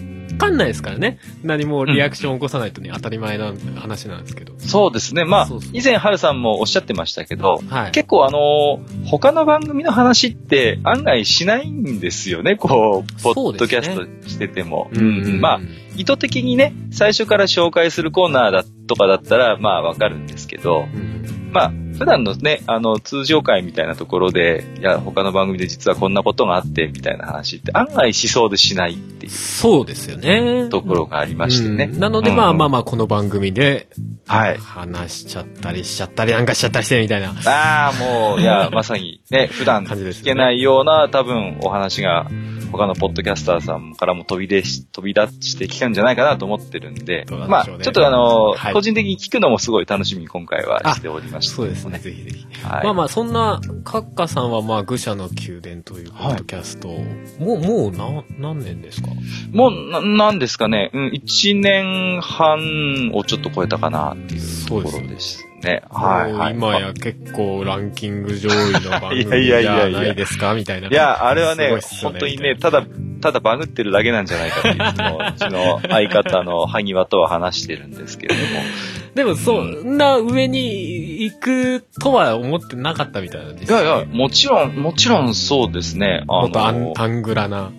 [0.41, 1.19] かんないですからね。
[1.43, 4.55] 何もリアクションを起こさないとね、当たり前な話なんですけど。
[4.57, 5.25] えそうですね。
[5.25, 7.91] まあそうそう、以前、ハルさんもおっしゃってましたけど、はい。
[7.93, 14.91] 結構あのー他の番組の話って案外しないんですよね、こう、ポッドキャストしてても。
[14.93, 15.61] うんまあ、
[15.97, 30.71] 意図的にね、最初から紹介するコーナーだとかだったら、まあわかるんですけど、うんまあ、普段のね、あの、通常会みたいなところで、いや、他の番組で実はこんなことがあって、みたいな話って案外しそうでしないっていうそうですよね。
[30.71, 31.91] ところがありましてね。
[31.93, 33.89] うんなので、まあまあまあ、この番組で、
[34.27, 34.57] はい。
[34.57, 37.35] 話しちゃったりしちゃったりなんかしちゃったりしてみたいな。
[37.45, 42.31] ああ、もう、いや、 まさにね、普段聞けないような多分お話が
[42.73, 51.99] 他のポッドキャスターさんからも飛び出し、飛び出してきたんじゃないかなと思ってるんで、どうなんまあ、ちょっとあの、はい個人的に聞くのもすごい楽しみに今回はしておりました、そうですね、。
[51.99, 52.47] ぜひぜひ。
[52.65, 52.85] はい。
[52.85, 57.05] まあまあ、そんな、カッカさんは、まあ、愚者の宮殿というポッドキャストを、
[57.39, 59.09] もう、もう、な、何年ですか？
[59.53, 65.83] もう、な、なんですかね、うん、1年半をちょっと超えたかなっていうところですね。
[65.91, 66.55] はい、はい。
[66.55, 70.89] 今や結構ランキング上位の番組じ やいやいやゃないですかみたいな。
[70.89, 72.85] いや、あれはねすごいっ、すよ本当にね、ただ、
[73.21, 78.47] ただバグってるだけなんじゃないかっていうのを、うちの相方の萩和とは話してるんですけれども。
[79.15, 86.25] でも、そんな上に行くとは思ってなかったみたいなんですいやいや、もちろん、もちろんそうですね。
[86.29, 87.71] あもっとアンの、アングラな。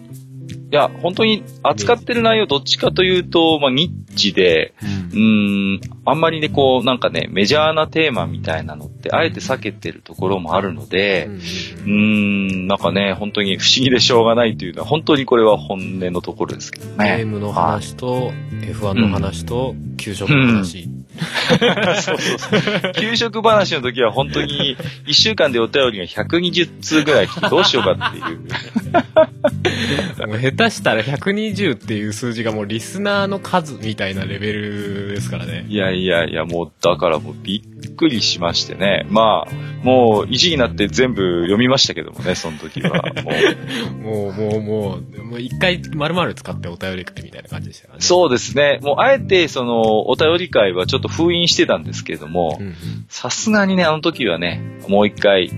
[0.72, 11.30] いや、本当に扱ってる内容どっちかというと、まあ、ニッチで、うーん、あんまりね、こう、なんかね、メジャーなテーマみたいなのって、あえて避けてるところもあるので、
[11.86, 17.18] うん、なんかね、本当に不思議でしょうがないというのは、本当にこれは本音のところですけどね。
[17.18, 18.32] ゲームの話と、
[18.62, 20.90] F1 の話と、給食の話。
[22.02, 22.92] そうそうそう。
[22.94, 28.42] 給食話の時は本当に1週間でお便りが120通ぐらい来てどうしようかっていう。
[30.28, 35.66] もう下手したら120っていう数字がもうリスナーの数みたいなレベルですからね。
[35.68, 39.06] いやいやいや、もうだからもうびっくりしましてね。
[39.10, 39.54] まあ、
[39.84, 43.02] もう1時になって全部読みましたけどもね、その時は。
[44.02, 47.96] もう もう、もう、もう、もう一回丸々使ってお便りくみたいな感じでしたね。
[48.00, 48.80] そうですね。
[48.82, 52.76] もうあえてそのお便り会はちょっと封印してたんですけれどもう、んうん。
[53.10, 55.50] さすがにね、あの時はね、もう一回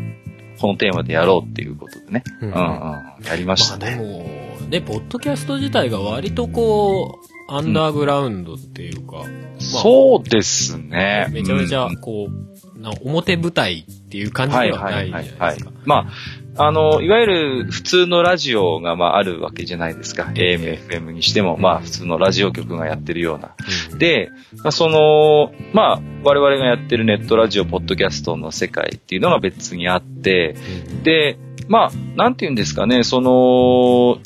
[0.59, 2.23] このテーマでやろうっていうことでね。
[2.41, 3.25] ううんんうん。
[3.25, 3.95] やりましまあたね。
[3.95, 9.25] でも、ね、ポッドキャスト自体が割とこう、アンダーグラウンドっていうか、
[9.59, 11.27] そうですね。
[11.31, 15.71] めちゃめちゃうん、こう、な表舞台っていう感じではないじゃないですか。
[15.85, 16.07] まあ、
[16.55, 20.31] あの、いわゆる普通のラジオがまああるわけじゃないですか。
[20.35, 23.55] AM、FM にしても、まあ普通のラジオ局がやってるような。
[23.91, 30.55] うん、で、まあ、その、まあ、我々がやってるネットラジオ、ポッドキャストの世界っていうのが別にあって、
[30.91, 31.37] うん、で、
[31.67, 34.19] まあ、なんて言うんですかね、その、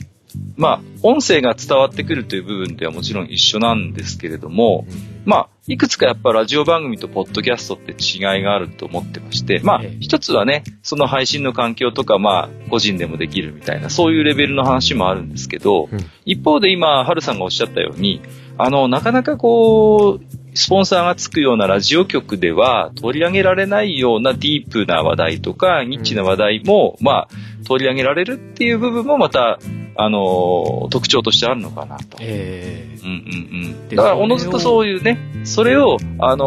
[0.58, 4.88] まあ、音声が伝わってくるという部分ではもちろん一緒なんですけれども、
[5.26, 16.00] まあ、いくつかやっぱラジオ番組とポッドキャストって違いがあると思ってまして、まあええ、一つはね、その配信の環境とか、まあ、個人でもできるみたいな、そういうレベルの話もあるんですけど、うん。
[16.26, 18.22] 一方で今、ハルさんがおっしゃったように、
[18.58, 27.28] あの、なかなかこう、スポンサーがつくようなラジオ局では取り上げられないようなディープな話題とか、ニッチな話題も、まあ、
[27.68, 29.60] 取り上げられるっていう部分もまた、
[30.00, 32.18] あの、特徴としてあるのかなと。
[32.22, 33.90] えうんうんうん。
[33.90, 36.46] でだから、おのずとそういうね、それを、あの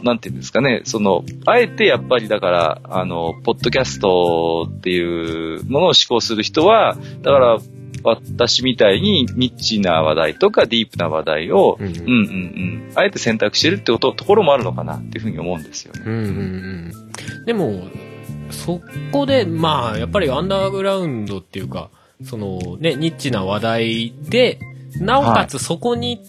[0.00, 7.58] ーなんていうんですかね、その、あえてやっぱりだから、あの、ポッドキャストっていうものを施行する人は、だから、
[8.02, 16.02] 私みたいにニッチな話題とかディープな話題を、ーうんうんうんうん、あえて選択してるってこと、ところもあるのかなっていうふうに思うんですよね。
[16.04, 17.44] うんうんうん。
[17.46, 17.82] でも、
[18.50, 18.80] そ
[19.12, 21.90] こで、まあ、やっぱりアンダーグラウンドっていうか、
[22.24, 24.58] そのね、ニッチな話題で、
[25.00, 26.20] なおかつそこに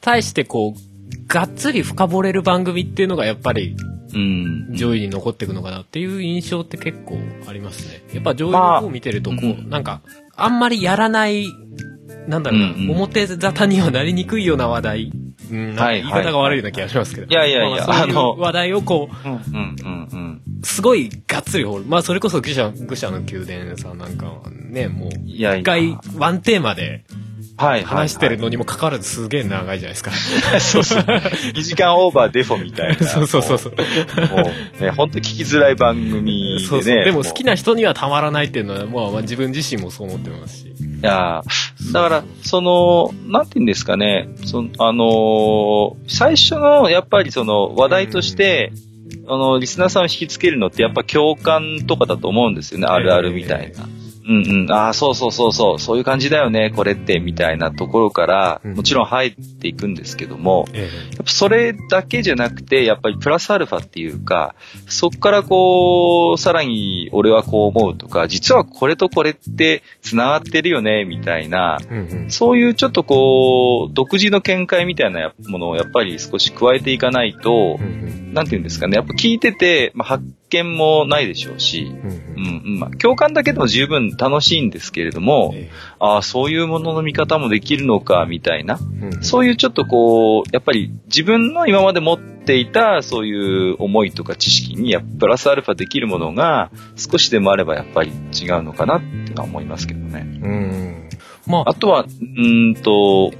[0.00, 3.76] 対してこう、がっつり深掘れる番組っていうのがやっぱり
[4.14, 4.74] うん。
[4.74, 8.02] 上位に残っていくのかなっていう印象って結構ありますね。
[8.14, 10.00] やっぱ上位まあの方見てるとこう、うんなんか、
[10.34, 11.46] あんまりやらない、
[12.26, 15.12] なんだろうな、表沙汰にはなりにくいような話題。
[15.50, 17.26] 言い方が悪いような気がしますけど。
[17.26, 19.40] いやいやいやまあそういあのう話題をこう、うんうん
[19.82, 20.42] うんうん。
[20.62, 21.84] すごいがっつり掘る。
[21.86, 25.10] まあ、それこそ愚者、愚者の宮殿さんなんかはね、もう。
[25.24, 27.04] 一回、ワンテーマで
[27.56, 30.10] はい話してるのにもかかわらずすげえ長いじゃないですか。
[30.60, 30.98] そうそう。
[31.00, 32.96] 2時間オーバーデフォみたいな。
[33.06, 33.72] そうそうそうそう。
[33.72, 36.66] もうね、ほんと聞きづらい番組でね。
[36.66, 37.04] そうそう。
[37.04, 37.46] でも好きな。
[37.52, 40.66] な人にはたまらないっていうのは、まあ、まあ自分自身もそう思ってますし。
[40.66, 48.72] いやーだから、その、なんて言うんですかね、その、あのー最初の、やっぱりその、話題として、
[49.28, 53.88] あの、リスナーさんを引きつけるのってやっぱ共感とかだと思うんですよね、あるあるみたいな。
[54.28, 54.72] うんうん。
[54.72, 58.74] ああ、そうそうそうそう、そういう感じだよね、これって、みたいなところから、うん。
[58.74, 64.54] もちろん入っていくんですけども、えやっぱそれだけじゃなくて、やっぱりプラスアルファっていうか、
[64.88, 71.78] そっからこう、さらに俺はこう思うとか、実はこれとこれって繋がってるよね、みたいな。
[72.28, 78.34] そういうちょっとこう、独自の見解みたいなものをやっぱり少し加えていかないとう、ん。
[78.34, 82.10] なんていうんですかね、やっぱ聞いてて、まあ、発見もないでしょうし、うん。
[82.10, 100.20] うんうんうん、まあ、共感だけでも十分楽しいんですけれども、えああ、そういうものの見方もできるのか、みたいな、えうんそういうちょっとこう、やっぱり自分の今まで持っていたそういう思いとか知識にプラスアルファできるものが少しでもあればやっぱり違うのかなっていうのは思いますけどね。
[100.42, 101.08] うん。
[101.46, 103.32] まああ、とは、うーんと、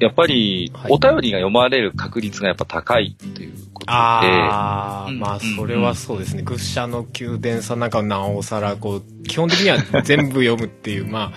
[0.00, 6.42] やっぱりはいお便りが読まれる確率がやっぱ高いということで、ああ、うんまあ、それはそうですね。
[6.42, 11.32] 愚者の宮殿さんなんかはなおさら、こう、基本的には全部読むっていう、まあ、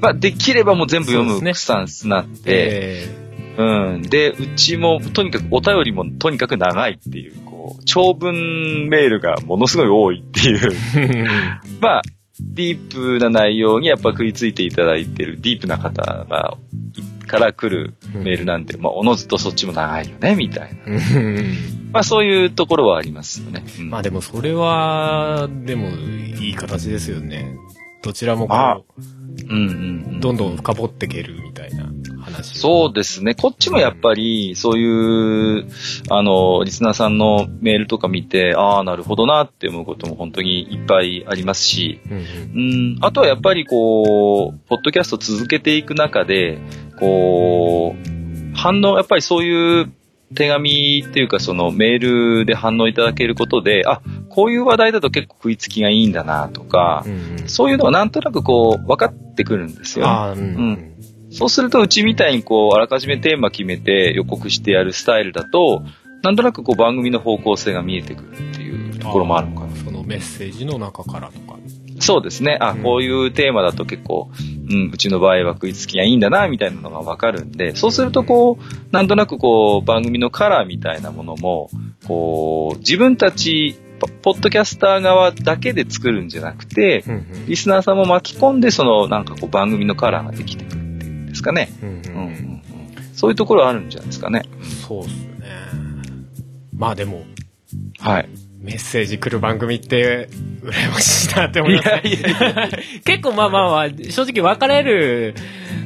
[0.00, 3.22] まあできればもう全部読そうですねむスタンスになって、え
[3.56, 4.02] うん。
[4.02, 10.72] で、うちもとにかくお便りもとにかく長いっていう、こう、長文メールがものすごい多いっていう。
[10.96, 11.26] え
[11.80, 12.02] まあ、
[12.54, 16.56] ディープな内容にやっぱ食いついていただいてるディープな方が、
[17.26, 20.94] から来るメールなんで、まあ、おのずとそっちも長いよね、みたいな。
[20.94, 23.64] うんまあ、そういうところはありますよね。
[23.78, 27.54] うんまあでもそれは、でもいい形ですよね。
[28.02, 28.84] どちらもあこ
[29.48, 31.91] うんうんうんう、どんどん深掘っていけるみたいな
[32.32, 32.58] 話。
[32.58, 33.34] そうですね。
[33.34, 35.66] こっちもやっぱり、そういう、
[36.10, 46.58] あの、リスナーさんのメールとか見て、ああ、なるほどなって思うことも本当にいっぱいありますし、うんうんうん、あとはやっぱりこう、ポッドキャスト続けていく中で、
[46.98, 49.92] こう、反応、やっぱりそういう、
[50.34, 60.06] 手紙っていうかそのメールで反応いただけることで、あ、こういう話題だと結構食いつきがいいんだなとか、うんそういうのがなんとなくこう分かってくるんですよ。
[60.06, 60.38] ああ、うん。
[60.38, 60.88] うん
[61.32, 65.82] そうするとうちみたいにこうあらかじめテーマ決めて予告してやるスタイルだと、
[66.22, 69.76] なんとなくこう番組の方向性が見えてくるっていうところもあるのかな。
[69.76, 71.58] そのメッセージの中からとか。
[72.00, 72.58] そうですね。
[72.60, 74.30] あ、うんこういうテーマだと結構、
[74.70, 81.70] うん、うちの場合は食いつきがいいんだな、みたいなのがわかるんで、そうするとこう、なんとなくこう、番組のカラーみたいなものも、
[82.06, 90.81] こう、自分たち、ポポッドキャスター側だけで作るんじゃなくて、うんうんリスナーさんも巻き込んで、その、なんかこう、番組のカラーができてくる
[91.42, 91.68] ですかね。
[91.82, 92.62] うんうんうんうん
[93.14, 94.42] そういうところはあるんじゃないですかね。
[94.88, 95.48] そうっすね。
[96.74, 97.24] まあでも、
[98.00, 98.28] はい。
[98.58, 100.28] メッセージ来る番組って、
[100.62, 102.02] 羨ましいなって思いますね。
[102.04, 102.68] いやいや
[103.04, 105.34] 結構まあまあまあ、正直分かれる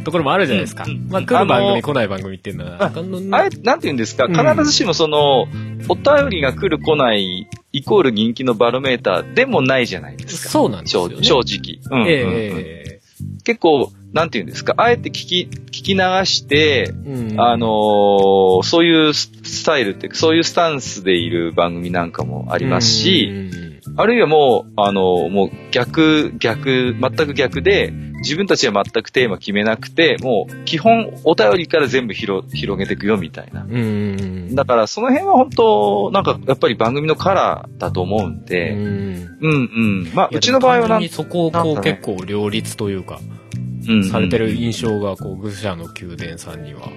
[0.04, 0.84] ところもあるじゃないですか。
[0.86, 2.76] うんうんまあ来る番組、来ない番組っていうのは。
[2.80, 5.42] ああれ、なんて言うんですか、うん必ずしもその、
[5.88, 10.50] お便りが来る来ない、イコール人気のバロメーターでもないじゃないですか。
[10.50, 11.16] そうなんですよね。
[11.22, 11.98] 正正直。
[11.98, 13.00] うんうんうんええ
[13.44, 17.40] 結構、なんて言うんですか、あえて聞き、聞き流して、うん。
[17.40, 23.30] あのーそういうススタイルっていうか、そういうスタンスでいる番組なんかもありますし、
[23.96, 33.62] あるいはもう、あのーもう逆、逆、全く逆で、自分たちは全くテーマ決めなくて、もう基本お便りから全部広広げていくよみたいな。
[33.62, 33.74] うん。
[33.74, 33.78] う
[34.50, 34.54] ん。
[34.54, 38.76] だからその辺は本当、なんかやっぱり番組のカラーだと思うんうで、ん。
[38.78, 39.48] うんう
[40.08, 40.10] ん。
[40.14, 43.20] まあ、うちの場合はなんそこをこうね結構両立というか、
[43.88, 46.88] うんされてる印象が、こう、愚者の宮殿さんには、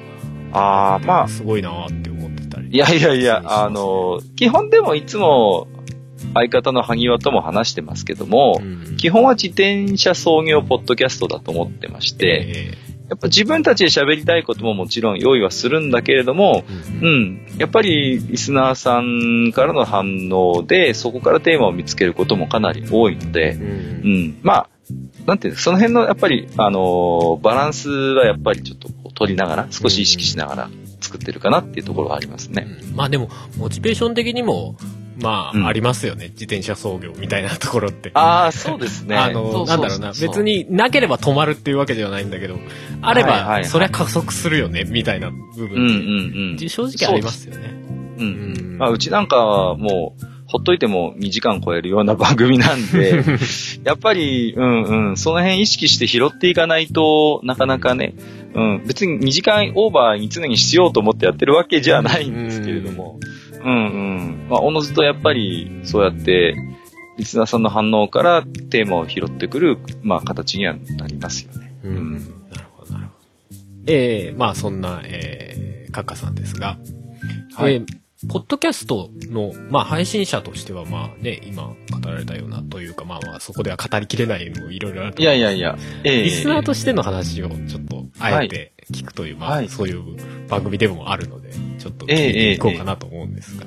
[0.52, 2.70] ああ、まあ、すごいなーって思ってたり。
[2.72, 5.68] いやいやいや、あの、基本でもいつも
[6.34, 8.64] 相方の萩和とも話してますけども、う
[8.94, 8.98] ん。
[8.98, 17.06] 基本は自転車創業ポッドキャストだと思ってまして、えやっぱ自分たちで喋りたいことももちろん用意はするんだけれども、えうん。
[17.06, 24.70] うん、やっぱりリスナーさんからの反応で、そこからテーマを見つけることもかなり多いので、うんうん、まあ、
[25.26, 30.70] なんていうのその辺のやっぱり、あのーバランスはやっぱりちょっと取りながら、少し意識しながら
[31.02, 32.68] 作ってるかなっていうところはありますね。
[32.90, 32.96] うん。
[32.96, 34.76] まあでも、モチベーション的にも、
[35.22, 36.30] まあ、うんありますよね。
[36.30, 38.12] 自転車操業みたいなところって。
[38.14, 39.16] ああ、そうですね。
[39.16, 40.44] あの、なんだろうな、別。
[40.44, 42.58] になければ止まるっていうわけではないんだけど、
[43.02, 45.82] あれば、そりゃ加速するよね、みたいな部うんう分
[46.56, 46.70] んうん。
[46.70, 47.74] 正直ありますよね。
[48.18, 48.22] う。
[48.22, 53.24] うんんまあ、うちなんかはもう、ほっといても2時間超えるような番組なんで、
[53.86, 58.16] やっぱり、うんうん、その辺意識して拾っていかないとなかなかね、
[58.56, 63.20] うん、別に2時間オーバーに常にしようと思ってやってるわけじゃないんですけれども、
[63.64, 63.78] うんう
[64.46, 64.48] ん。
[64.50, 66.56] まあ、おのずとやっぱり、そうやって、
[67.18, 71.74] リスナーさんの反応からテーマを拾ってくる、まあ、形にはなりますよね。
[71.84, 72.14] うん。
[72.14, 73.20] なるほど、なるほど。
[73.88, 76.78] ええまあそんな、えー、カッカさんですが、
[77.56, 77.86] はいえー
[78.28, 90.04] ポッドキャストの、まあ配信者としてはまあね、今語られたようなというか、まあまあそこでは語りきれないのもいろいろあるとい思うんですやいやいや、ええリスナーとしての話をちょっと、あえて聞くという、まあ、はいそういう
[90.48, 93.66] 番組でもあるので、ちょっと聞いええていこうかなと思うんですが、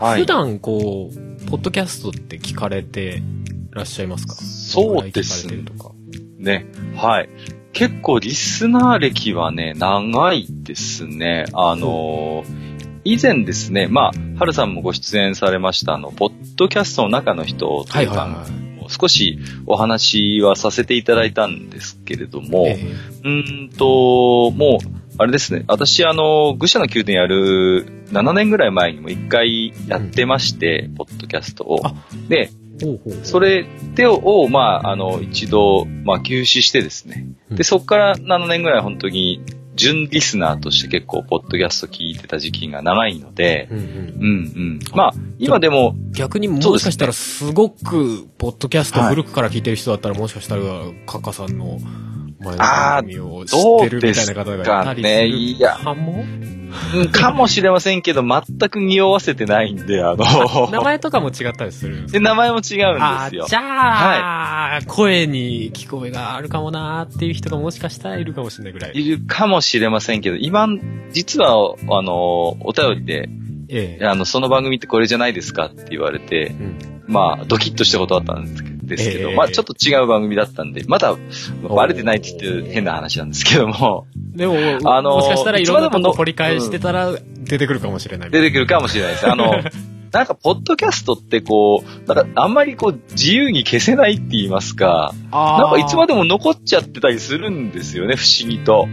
[0.00, 0.26] はい普。
[0.26, 3.22] 段こう、ポッドキャストって聞かれて
[3.70, 4.34] らっしゃいますか？
[4.34, 5.94] そうですどれぐらい聞かれてるとか。
[6.38, 6.66] ね。
[6.96, 7.28] はい。
[7.72, 11.44] 結構リスナー歴はね、長いですね。
[11.52, 12.67] あのー
[13.10, 18.46] 以前ですね、まあ、はるさんもご出演されました、あの、ポッドキャストの中の人とはいいうはい番はい。
[18.46, 22.74] 組も少しお話はさせていただいたんですけれども、え
[23.24, 31.94] うーんと、もう、あれですね、私、あの、愚者の宮殿やる7年ぐらい前にも1回やってまして、ポッドキャストをあ。
[32.28, 32.50] で、
[32.80, 37.26] えほうほうほうそれでを、まあ、あの、一度、まあ、休止してですね。
[37.50, 39.42] うんで、そこから7年ぐらい本当に、
[39.78, 43.86] 準リスナーとして結構、ポッドキャスト聞いてた時期が長いので、うんうんうん。
[43.86, 44.80] うん。
[44.92, 50.62] まあ、今でも、逆にもしかしたらすごく、ポッドキャスト古くから聞いてる人だったら、もしかしたら、
[51.06, 51.78] カッカさんの
[52.40, 55.26] 前の番組を知ってるみたいな方がいたりするどうですかね。
[55.26, 55.76] いや。
[55.76, 56.24] かも？
[56.94, 62.70] うんかもしれませんけど、全く匂わせてないんで、あの、名前とかも違ったりするんで名前も違うんで
[63.30, 63.46] すよ。
[63.48, 68.92] じゃあ、声に聞こえがあるかもなーっていう人がもしかしたらいるかもしれないぐらい。
[68.94, 70.68] いるかもしれませんけど、今、
[71.10, 73.30] 実は、あの、お便りで、
[73.70, 74.04] ええ。
[74.04, 76.78] あの、その番組ってこれじゃないですかって言われて、うん。
[77.06, 81.16] まあ、ドキッとしたことだったんですけど、ええまあ、ちょっと違う番組だったんで、まだ、
[81.68, 88.30] バレてないって言って変な話なんですけども、でも、あのもしかしたらいろんなものこ掘り返してたら出てくるかもしれない。
[88.30, 89.30] 出てくるかもしれないです。
[89.30, 89.52] あの、
[90.12, 98.88] なんか、ポッドキャストってこう、なんか、あんまりこう、自由に消せないって言いますか、あなんかいつまでも残っちゃってたりするんですよね、不思議と。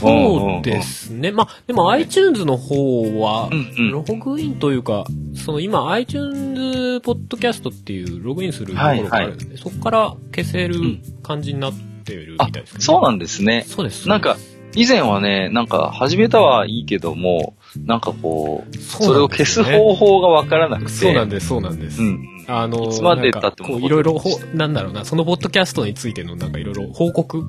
[0.00, 1.32] そうですね。
[1.32, 3.90] まあ、でも iTunes の方はう、んうん。
[3.90, 5.04] ログインというか、
[5.34, 10.78] その今 iTunes ポッドキャストっていうログインするところがあるんで、そこから消せる
[11.22, 11.72] 感じになっ
[12.04, 13.64] てるみあたいですけど、そうなんですね。
[13.66, 14.08] そうです。
[14.08, 14.36] なんか、
[14.74, 20.88] 以前はね、なんか、始めたはいいけども、なんかこう、そそれを消す方法がわからなくて。
[20.90, 22.00] そうなんです、そうなんです。
[22.02, 22.38] うん。
[22.46, 27.44] あの、いつまで経ってもいろいろほ、なんだろうな、そのポッドキャストについてのなんかいろいろ報告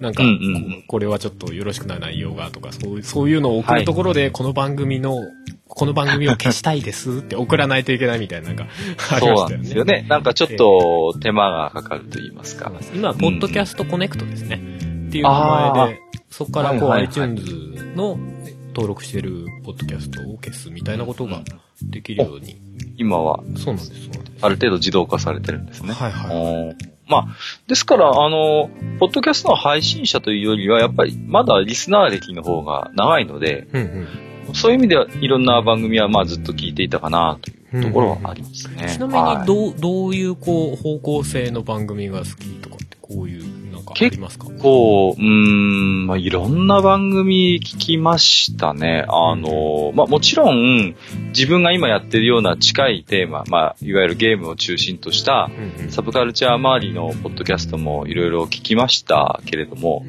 [0.00, 5.18] なんか、うんうんうんここれはちょっとよろしくない内容がとか、そういう、そういうのを送るところで、この番組の、
[5.66, 8.68] この番組を消したいですって送らないといけないみたいな、なんか、
[9.10, 9.56] ありそうましたよね。
[9.56, 10.06] なんですよね。
[10.08, 12.70] なんかちょっと手間がかかると言いますか。
[12.94, 14.60] 今、ポッドキャストコネクトですね。
[15.08, 16.00] っていう名前で、
[16.30, 18.18] そこからこう、はいはいはい iTunes の
[18.74, 21.42] 登録してるポッドキャストを消すみたいなことが
[21.82, 22.60] できるように。
[22.96, 24.44] 今は、そうなんです、そうなんです。
[24.44, 25.92] ある程度自動化されてるんですね。
[25.92, 26.94] はいはい。
[27.06, 27.26] まあ、
[27.66, 33.82] ですから、あの、ポッドキャストの配信者というよりは、やっぱりまだリスナー歴の方が長いので、うん
[34.46, 34.54] うん。
[34.54, 38.88] そういう意味ではいろんな番組はまあずっと聞いていたかなというところはありますね。
[38.90, 43.44] ちなみはいに、どう、どういう、こう、方向性の番組が好きとかって、こういう、
[43.84, 44.46] なんかありますか？
[44.58, 49.04] こう、うーん、まあ、いろんな番組聞きましたね。
[49.08, 50.94] あの、まあ、もちろん、
[51.28, 55.50] 自分が今やってるような近いテーマ、まあ、いわゆるゲームを中心とした、
[55.90, 60.04] サブカルチャー周りのポッドキャストもいろいろ聞きましたけれども、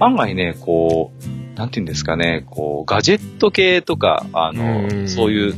[0.00, 1.12] 案外ね、こ
[1.54, 5.08] う、なんていうんですかね、こう、ガジェット系とか、あの、うん。
[5.08, 5.54] そういう、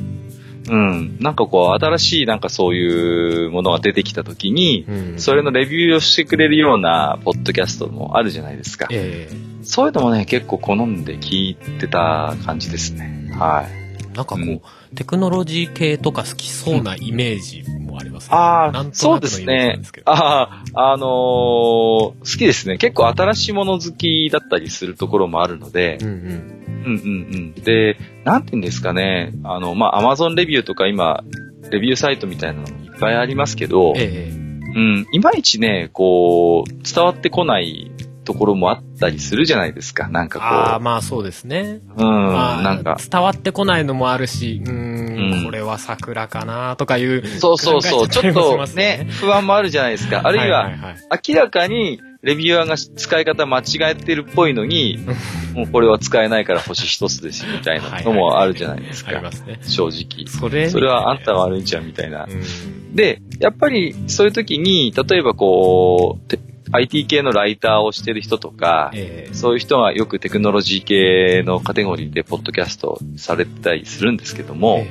[0.70, 8.86] うん、なんかこう、新しいなんかそういうものが出てきたときに、うんそれのレビューをしてくれるようなポッドキャストもあるじゃないですか。
[8.90, 9.28] え
[9.62, 13.32] そういうのもね、結構好んで聞いてた感じですね。
[13.36, 13.68] はい。
[14.00, 14.60] えなんかこう、うん
[14.94, 18.36] テクノロジー系とか好きそうなイメージもありますね。
[18.36, 19.80] ああ、なんとそうですね。
[20.04, 22.76] ああ、あのー好きですね。
[22.76, 26.59] 結構新しいもの好きだったりするところもあるので、うんうん。
[26.84, 27.02] うんうん
[27.32, 27.54] うん。
[27.54, 29.32] で、なんて言うんですかね。
[29.44, 31.22] あの、まあ、アマゾンレビューとか今、
[31.70, 37.90] レビューサイトみたいなのもいっぱいありますけど、えうん、いまいちね、こう、伝わってこない
[38.24, 40.08] ところもあったりするじゃないですか。
[40.08, 41.80] なんえああ、かまあそうですね。
[41.88, 47.26] こう、うん、まあ、なんか、伝わってこないのもあるし、うーん、うんこれは桜かなとかいう。
[47.26, 50.22] そうそうそう、ちょっとねね、不安もあるじゃないですか。
[50.24, 50.70] あるいは、
[51.28, 53.62] 明らかに、レビュアーが使い方間違
[53.92, 54.98] えてるっぽいのに、
[55.54, 59.22] もうこれは使えないから星一つですみたいなのもあるじゃないですかあり。
[59.22, 59.58] ますね。
[59.62, 60.26] 正直。
[60.26, 62.28] それ、それはあんたが悪いんじゃんみたいなう。
[62.28, 62.94] ん。
[62.94, 66.38] で、やっぱりそういう時に、例えばこう、て
[66.72, 74.86] IT 系のライターをしてる人とか、ええそういう人がよくテクノロジー系のカテゴリーでポッドキャストされてたりするんですけども、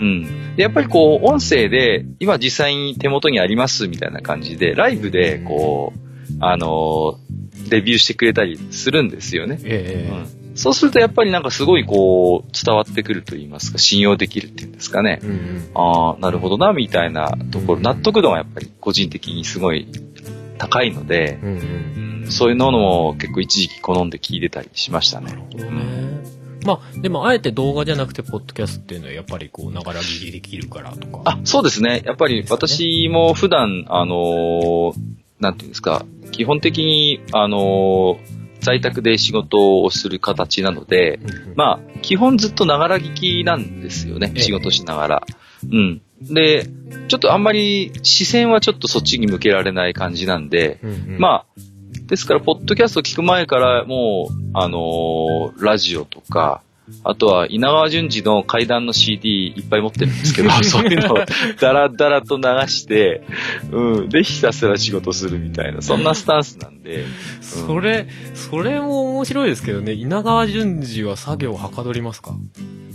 [0.00, 0.56] うん。
[0.56, 6.11] で、やっぱりこう、音声で、今実際に手元にありますみたいな感じで、ライブでこう、
[6.44, 9.58] あのーレビューしてくれたりするんですよね。
[9.64, 10.56] ええうん。
[10.56, 15.20] そうするとやっぱりなんかすごいこう、伝わってくると言いますか、信用できるっていうんですかね。
[15.22, 15.70] うんうん。
[15.74, 19.86] ああ、なるほどな、みたいなところ、うん納得度がやっぱり個人的にすごい
[20.58, 21.56] 高いので、うんうん。
[21.56, 21.58] う
[22.08, 25.26] んそういうのも結構一時期好んで聞いてたりしましたね。
[25.26, 26.22] なるほどね。
[26.64, 31.22] まあ、でも、あえて動画じゃなくて、ポッドキャストっていうのは、やっぱりこう、ながら聞きできるからとか。
[31.24, 32.02] あ、そうですね。
[32.04, 34.92] やっぱり私も普段、あのー
[35.42, 41.18] なんていうんですか、基本的に、あのー在宅で仕事をする形なので、
[41.56, 44.30] まあ、基本ずっとながら聞きなんですよね。
[44.36, 45.26] ええ仕事しながら。
[45.68, 46.00] うん。
[46.20, 46.68] で、
[47.08, 50.78] ちょっとあんまり視線はちょっとそっちに向けられない感じなんで、
[51.18, 51.60] まあ、
[52.06, 56.62] ですから、ポッドキャスト聞く前から、もう、あのーラジオとか、
[57.04, 60.84] あとは、稲川淳二の階段の CD いっぱい持ってるんですけど、そう。
[60.84, 61.18] いうのを
[61.60, 63.22] ダラダラと流して、
[63.70, 64.08] うん。
[64.08, 67.04] で、ひたすら仕事するみたいな、そんなスタンスなんで、
[67.40, 72.34] それ、それも面白いですけどね、稲川淳二は作業をはかどりますか？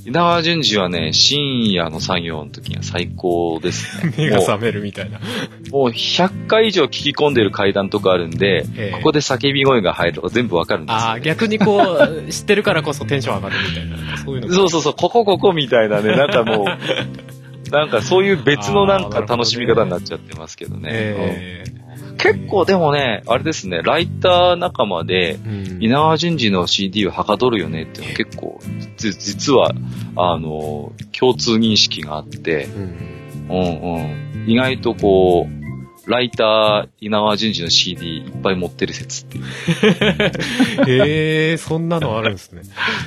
[0.08, 4.14] 稲川淳二はね、深夜の作業の時には最高ですね。
[4.18, 5.20] 目が覚めるみたいな。
[5.20, 8.96] もうもう100回以上聞き込んでる階段とかあるんで、ええ。
[8.96, 16.66] ここで叫び声が入るとか全部わかるんですよ、ああ、逆にこう、 知ってるからこそテンション上がるみたいな、そういうのがそうそうそう、ここここみたいなね、なんかもう、
[17.72, 20.90] なんかそういう別のなんか楽しみ方になっちゃってますけどね。
[20.94, 21.64] え。
[21.82, 21.87] うん
[22.18, 25.40] 結構でもね、あれですね、ライター仲間で、
[25.80, 28.60] 稲川淳二の CD をはかどるよねっていうのは結構、
[28.98, 29.72] じ実は、
[30.16, 33.18] あの、共通認識があって、うん。
[33.50, 34.46] うんうん。
[34.48, 35.57] 意外とこう、
[36.08, 39.46] ライター、稲川淳二の CD いっぱい持ってる説っていう。
[40.90, 42.62] へえ、そんなのあるんですね。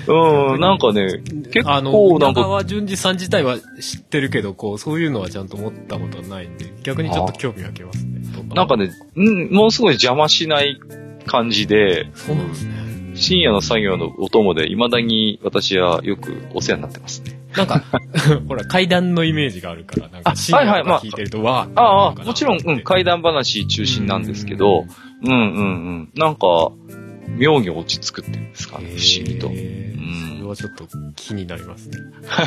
[0.06, 8.20] うん、なんかね、結あの、構なんか、中川淳二さん自体は知ってるけど、こう、そういうのはちゃんと持ったことはないんで、逆にちょっと興味湧きますね。
[8.54, 10.78] なんかね、うん、ものすごい邪魔しない
[11.26, 12.90] 感じで、そうなんですね。
[13.14, 17.39] 深夜の作業のお供で未だに私はよくお世話になってますね。
[17.56, 17.82] なんか、
[18.48, 24.86] ほら、階段のイメージがあるから、なんか、あ深夜はいはいまあとか聞いてると、わーってああ、なるのかなもちろん、うん、怪談話中心なんですけど、
[25.22, 25.40] うんうんう
[26.02, 26.10] ん。
[26.14, 26.72] なんか、
[27.28, 29.48] 妙に落ち着くっていうんですかね、不思議と。
[29.48, 29.80] うん
[30.36, 31.96] それはちょっと気になりますね。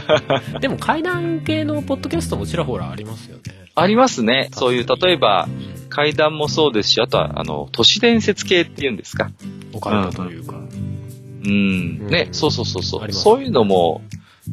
[0.59, 3.43] でも階段系のポッドキャストもちらほらありますよね。
[3.75, 4.49] ありますね。
[4.51, 9.29] そういう、例えば、うん怪談もそうですし、あとは、あの、都市伝説系っていうんですか。
[9.73, 10.55] オカルトというか。
[10.55, 11.51] うん。
[11.51, 11.51] う
[12.05, 13.13] んね、そうそうそうそう。
[13.13, 14.01] そういうのも、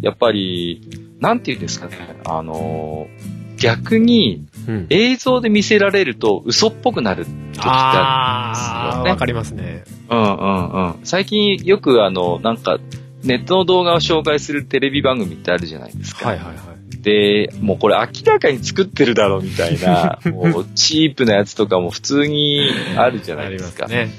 [0.01, 0.81] やっぱり、
[1.19, 2.17] なんていうんですかね。
[2.25, 3.09] あの、
[3.61, 8.53] 逆にうん映像で見せられると嘘っぽくなる時ってあ
[8.87, 9.85] るんですよねわかりますね。
[10.09, 11.01] うんうんうん。
[11.05, 12.79] 最近よくあの、なんか、
[13.23, 16.29] ネットの動画を紹介するテレビ番組ってあるじゃないですか。
[16.29, 17.03] はいはいはい。
[17.03, 23.87] で、もうこれ明らかに作ってるだろうみたいな、 もうチープなやつとかも普通にあるじゃないですか。
[23.87, 24.15] ありますね。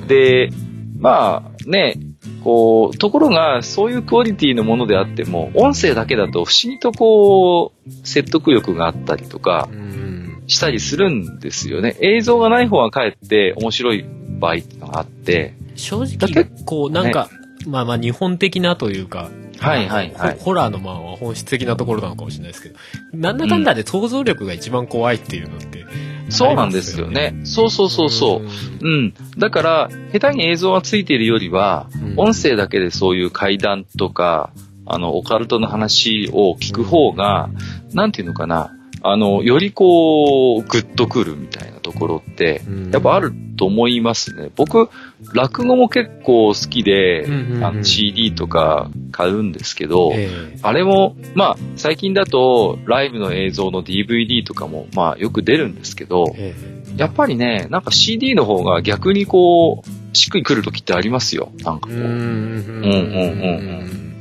[0.00, 0.50] うん、で、
[0.98, 1.98] まあね、
[2.44, 10.42] こう、ところがそういうクオリティのものであっても、音声だけだと不思議とこう、説得力があったりとかうん。
[10.46, 11.96] したりするんですよね。
[12.00, 14.04] 映像がない方がかえって面白い
[14.38, 17.30] 場合ってのがあって、正だ直、こう、なんか、
[17.66, 19.30] まあまあ日本的なというか、
[19.64, 22.76] はいはいはいホホラーのまあ本質的なところなのかもしれないですけど、
[23.12, 25.84] なんだかんだで想像力が一番怖いっていうのって、
[26.30, 27.34] そうなんですよね。
[27.44, 28.42] そうそうそうそう。
[28.80, 29.14] うん。
[29.38, 32.14] だから、下手に映像がついているよりは、うん。
[32.16, 34.50] 音声だけでそういう怪談とか、
[34.86, 37.50] あの、オカルトの話を聞く方が、
[37.92, 38.72] なんていうのかな、
[39.06, 42.90] あの、よりこう、グッとくるみたいなところって、うん。
[42.90, 44.48] やっぱあると思いますね。
[44.56, 44.88] 僕、
[45.34, 47.26] 落語も結構好きで、
[47.60, 56.94] あの CD とか買うんですけど、えあれも、まあ、最近だと、ライブの映像の DVD とかも、まあ、よく出るんですけどえ、え。
[56.96, 61.52] やっぱりね、なんか CD の方が逆にこう、しっくりくる時ってありますよ。
[61.58, 61.98] なんかこう。
[61.98, 62.18] えうんうんうん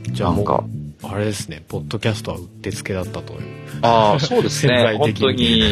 [0.07, 0.13] うん。
[0.13, 0.72] じゃあもなんかう、
[1.03, 3.41] あれですね、ポッドキャストはうってつけだったという
[3.81, 4.95] ああ、そうですね。
[4.97, 5.63] 本当に。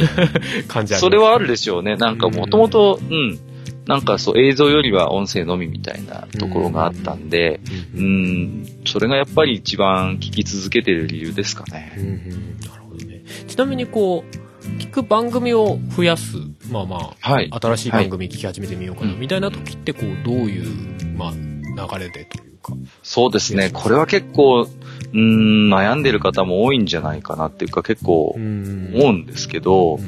[0.67, 1.95] 感じそれはあるでしょうね。
[1.95, 3.39] なんかもともと、うん。
[3.88, 7.59] なんかそう映像よりは音声のみみたいなところがあったんで、
[7.95, 11.93] ううんん、それがやっぱり一番聞き続けてる理由ですかね。
[11.97, 13.23] うんうんなるほどね。
[13.47, 16.38] ちなみにこう、聞く番組を増やす、
[16.69, 17.49] まあまはい。
[17.51, 22.73] あ、新しい番組聞き始めてみようかな、うんみたいな時って、こう、どういう、まあ、流れでというか。
[23.01, 23.71] そうですね。
[23.71, 24.67] これは結構、
[25.14, 28.91] うん、悩んでる方も多いんじゃないかなっていうか結構ん。
[28.95, 29.99] 思うんですけど、う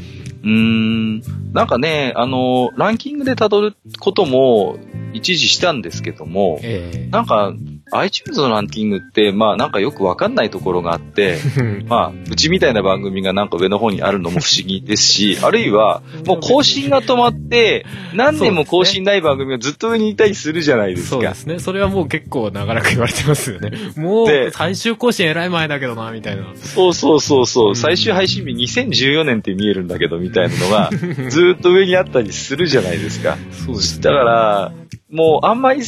[0.48, 1.24] ーん、
[1.54, 4.78] なんかね、あの、ランキングで辿ることも
[5.14, 7.54] 一時したんですけども、えなんか、
[7.92, 21.10] iTunes のランキングって、まあなんかよくわかんないところがあって、え まあ、うちみたいな番組がなんか上の方にあるのも不思議ですし、 あるいは、もう更新が止まって、何年も更新ない番組がずっと上にいたりするじゃないですか。
[21.10, 21.60] そうですね。
[21.60, 23.72] それはもう結構長らく言われてますよね。
[23.96, 26.44] もう、で最終更新えらい前だけどな、みたいな。
[26.56, 27.72] そうそうそうそうう。
[27.74, 30.90] ん最終配信日2014年って見えるんだけど、みたいなのが、
[31.30, 33.38] ずっと上にあったりするじゃないですか。
[33.52, 34.04] そうですね。
[34.04, 34.74] だから、
[35.10, 35.82] もうあんまり、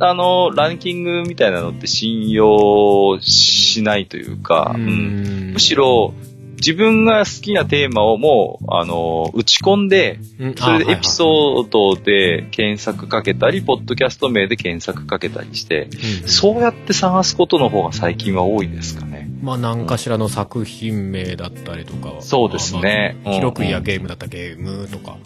[0.00, 6.14] あの、ランキングみたいなのって信用しないというか、ううんんむしろ、
[6.60, 15.88] 自分が好きなテーマをもう、あの、打ち込んで、うんそれでエピーソードで検索かけたり、ポッドキャスト名で検索かけたりして、
[16.22, 19.09] ドそうやって探すことの方が最近は多いですかね。
[19.40, 25.16] まあ何かしらの作品名だったりとかはそうですねまあまあ広くやゲームだったらゲームとか。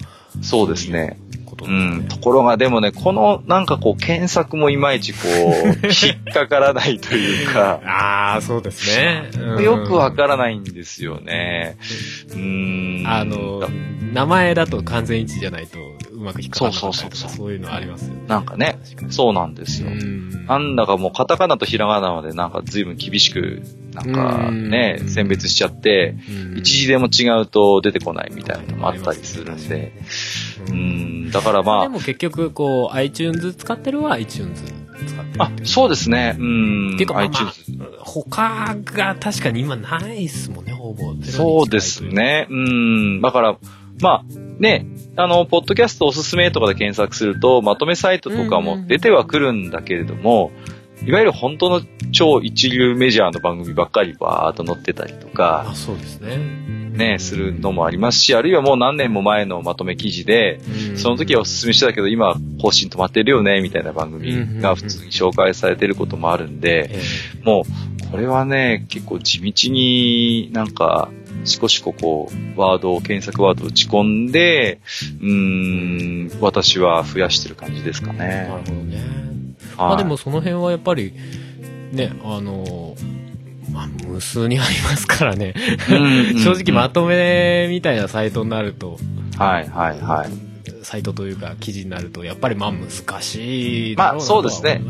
[0.43, 1.19] そうですね。
[1.67, 1.99] うん。
[2.01, 2.09] ね。
[2.09, 9.31] ところがでもね、このなんかこう検索もいまいちこう、引っかからないというか、 ああ、そうですね。
[9.37, 11.77] うんよくわからないんですよね。
[12.31, 13.07] うーん。
[13.07, 13.69] あの、
[14.13, 15.94] 名前だと完全一致じゃないとう
[16.25, 18.23] まく引っかからなかったりとか、そうそうそうそうそういうのありますよね。
[18.27, 18.79] なんかね。
[19.11, 19.91] そうなんですよ。
[19.91, 23.63] んなんだかもうカタカナとひらがなまでなんか随分厳しく、
[23.93, 29.93] なんかねう、ん選別しちゃって、うん一時でも違うと出てこないみたいなのもあったりするんで、
[30.69, 34.73] ううんん、だからまでも結局、こう、iTunes 使ってるは iTunes 使
[35.21, 36.95] ってるあ、あ、そうですね、うん。
[36.95, 37.31] っていうか、まあ。
[37.99, 41.15] 他が確かに今ないっすもんね、ほぼ。
[41.25, 42.05] そうです。
[42.05, 42.47] ね。
[42.51, 43.21] うん。
[43.21, 43.59] だから、
[44.01, 44.25] まあ、
[44.59, 50.51] ね、あの、ポッドキャストおすすめとかで検索すると、まとめサイトとかも出てはくるんだけれども、
[51.07, 51.83] いわゆる本当の
[52.13, 56.39] 超一流メジャーの番組ばっかりバーっと載ってたりとか、あ、そうですね。
[56.95, 60.61] ね、するのもありますし、あるいはもう何年も前のまとめ記事で、
[60.91, 60.97] うん。
[60.97, 67.01] その時はお勧めしてたけど、今、方針止まってるよね、みたいな番組が普通に紹介されてることもあるんで、え。
[67.45, 71.11] もう、これはね、結構地道になんか、
[71.45, 74.81] しこしここう、ワードを、検索ワードを打ち込んで、
[75.21, 78.43] うーん、私は増やしてる感じですかえねな。
[78.45, 78.97] るほどね。
[78.97, 79.05] はい
[79.77, 81.13] まあでもその辺はやっぱり、
[81.93, 82.95] ね、あの、
[83.73, 85.55] まあ無数にありますからね。
[85.91, 85.95] う
[86.37, 88.99] ん 正直まとめみたいなサイトになると、
[89.37, 90.54] はいはいはい。
[90.95, 94.81] サイトというか記事になると、やっぱりまあ難しいだろなまあそうですね。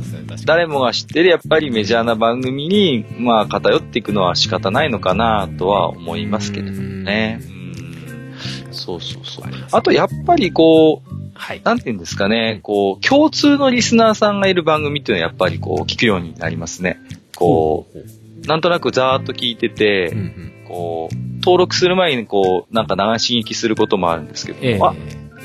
[0.44, 7.40] 誰もが知ってるやっぱりメジャーな番組に、まあ偏っていくのは仕方ないのかなとは思いますけれどもね。
[7.40, 8.68] うん。
[8.70, 9.47] そうそうそう。
[9.72, 11.62] あとやっぱりこう、はい。
[11.64, 17.01] なんて言うんですかね、こう、共通のリスナーさんがいる番組っていうのはやっぱりこう、聞くようになりますね。
[17.35, 20.52] こう、なんとなくざーっと聞いてて、うんうん。
[20.68, 24.78] こう、登録する前にこう、なんか流し聞きすることもあるんですけど、ええ。
[24.81, 24.94] あ、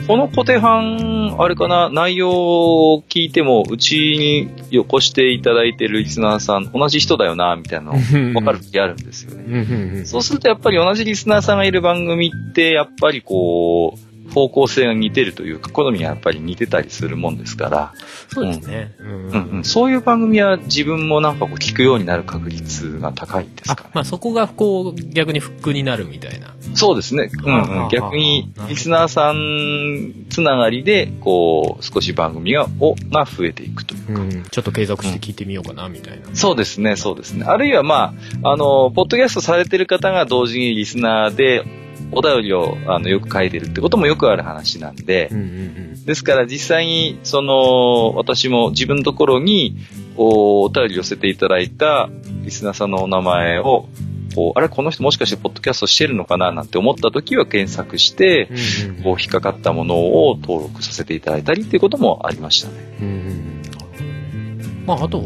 [0.09, 10.05] この固定版、あれかな、内容を聞いても、うちによこしていただいてるリスナーさん、同じ人だよな、みたいなのわかる時あるんですよね。
[10.05, 17.93] そうするとやっぱり同じリスナーさんがいる番組って、やっぱりこう、方向性が似てるというか、好みがやっぱり似てたりするもんですから、
[18.33, 18.93] そうですね。
[18.99, 23.81] うんうんうん、そういう番組は自分もなんかこう聞くようになる確率が高いんですかね。
[23.85, 26.53] あ、まあそこがこう逆にフックになるみたいな。
[26.75, 27.29] そうですね。
[27.43, 34.21] うんうん、逆に、リスナーさんつながりで、こう、少し番組が、を、が増えていくというか。
[34.21, 34.43] うん。
[34.43, 36.27] ちょっと継続して聞いてみようかなみたいな。
[36.33, 37.45] そうですね、そうですね。
[37.45, 41.63] あるいはまあ、あの、ポッドキャストされてる方が同時にリスナーで、
[42.11, 46.05] お便りをあのよく書いてるってこともよくある話なんでうん、うんうん。
[46.05, 49.77] ですから実際に、その、私も自分のところに、
[50.17, 52.09] おお便り寄せていただいた
[52.43, 53.87] リスナーさんのお名前を、
[54.35, 58.53] こう、あれ、この人もしかしてポッドキャストしてるのかななんて思った時は検索して、う
[58.93, 59.95] んうんこう、引っかかったもの
[60.29, 62.73] を登録させていただいたりっていうこともありましたね。
[63.01, 64.83] うんうん。
[64.85, 65.23] まあ、あと、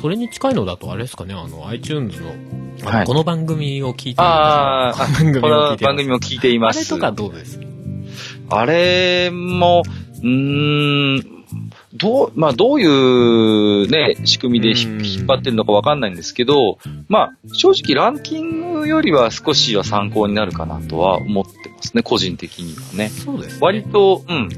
[0.00, 6.78] それに近いのだとあれですかね、あの、iTunes の、はいこの番組を聞いてあーこの番組も聞いています。
[6.78, 7.58] あれとかどうです
[8.50, 9.82] あれも、
[10.22, 11.38] うーん、
[11.94, 16.78] どう、まあどういうね、仕組みで引っ張ってるのかわかんないんですけど、
[17.08, 23.08] まあ正直ランキングよりは少しは参考になるかなとは思ってますね、個人的にはね。
[23.08, 23.58] そうですね。
[23.60, 24.48] 割と、うん、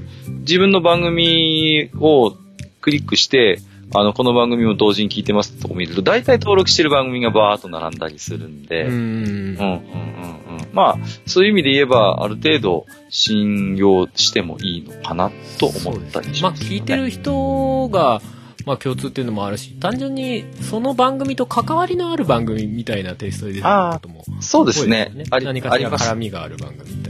[0.41, 2.37] 自分の番組を
[2.81, 3.61] クリックして、
[3.93, 8.93] あの、この番組を同時に聞いてますとこ見ると、大体登録してる番組がバーっと並んだりするんで、うん。
[8.93, 9.81] うんうんうんうん。
[10.73, 18.23] まあ、そういう意味で言えば、ある程度信用してもいいのかなと思ったりしまあ、ます、聞いてる人が、
[18.65, 25.11] まあ、共通っていうのもあるし、単純に、その番組と関わりのある番組みたいなテイストで出てくることもそうですね。
[25.31, 27.10] 何かしら絡みがある番組みた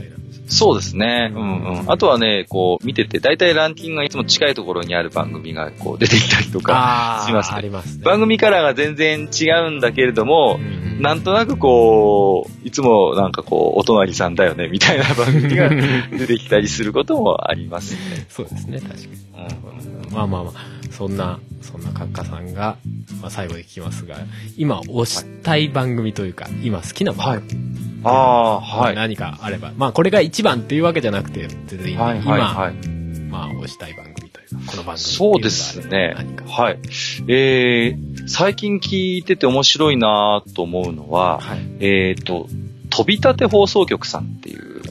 [0.51, 1.31] そうですね。
[1.33, 1.91] うんうん。
[1.91, 8.03] あとはね、こう、見てて、大体ランキングがいつも近いところにある番組がこう出てきたりとか、あしますねありますね。
[8.03, 15.69] 番組カラーが全然違うんだけれどもう、んなんとなくこう、いつもなんかこう、お隣さんだよね、みたいな番組が
[16.11, 18.25] 出てきたりすることもありますね。
[18.29, 19.05] そうですね、確かに。
[19.05, 20.53] うんまあまあまあ、
[20.91, 22.77] そんな、そんなカッカさんが、
[23.21, 24.17] まあ最後で聞きますが、
[24.57, 27.59] 今推したい番組というか、今好きな番組、
[28.03, 28.95] ああ、はい。
[28.95, 32.75] 何かあれば、まあこれが一番っていうわけじゃなくて、全然いいんではいはいはい。
[32.85, 36.15] 今、まあ推したい番組というか、この番組そうですね。
[36.47, 36.79] はい。
[37.27, 41.59] えー、最近聞いてて面白いなと思うのは、はい。
[41.79, 42.47] えっ、と、
[42.89, 44.81] 飛び立て放送局さんっていう。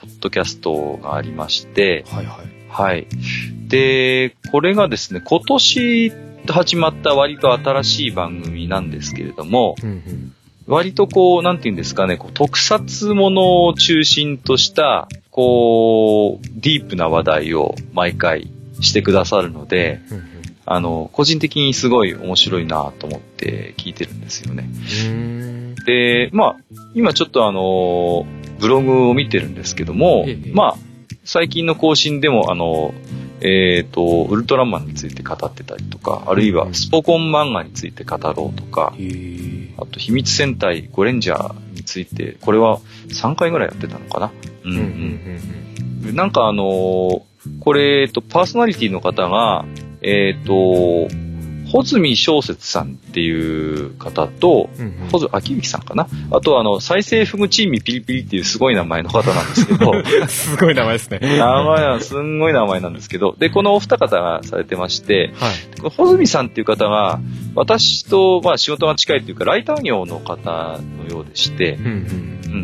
[0.00, 2.58] ポッドキャストがありまして、はいはい。
[2.68, 3.06] はい。
[3.66, 6.12] で、これがですね、今年
[6.46, 10.34] 始まった割と新しい番組なんですけれども、うんうん。
[10.68, 18.50] 割とこう、なんて言うんですかね、こう特撮ものを中心とした、こう、ディープな話題を毎回
[18.80, 20.38] してくださるので、うんうん
[20.70, 24.68] あの、個人的にすごい面白いなと思って聞いてるんですよね。
[25.86, 26.56] で、まあ、
[26.94, 28.26] 今ちょっとあの、
[28.60, 30.76] ブログを見てるんですけどもええ、まあ、
[31.28, 32.94] 最近の更新でもあの、
[33.42, 38.94] えっ、と、ウルトラマンについて語ってたりとか、あるいはスポコン漫画について語ろうとか、
[39.76, 42.80] あと秘密戦隊ゴレンジャーについて、これは
[43.10, 44.32] 3回ぐらいやってたのかな？
[44.64, 44.72] うん
[46.06, 46.16] うん。
[46.16, 47.22] なんかあのー
[47.60, 49.64] これ、えっと、パーソナリティの方が、
[50.00, 51.08] えっ、と、
[51.70, 59.92] 穂積小説さんっていう方と、うんうん穂積明之さんかなあと、あの、再生フグチーミピリピリっていうすごい名前の方なんですけど、
[60.28, 61.18] すごい名前ですね。
[61.20, 65.90] 名前はすんごい名前なんですけど、で、このお二方がされてまして、はい。
[65.90, 67.20] 穂積さんっていう方が、
[67.54, 72.58] 私と、まあ、仕事が近いっていうか、ライター業の方のようでして、うんうんうんうんう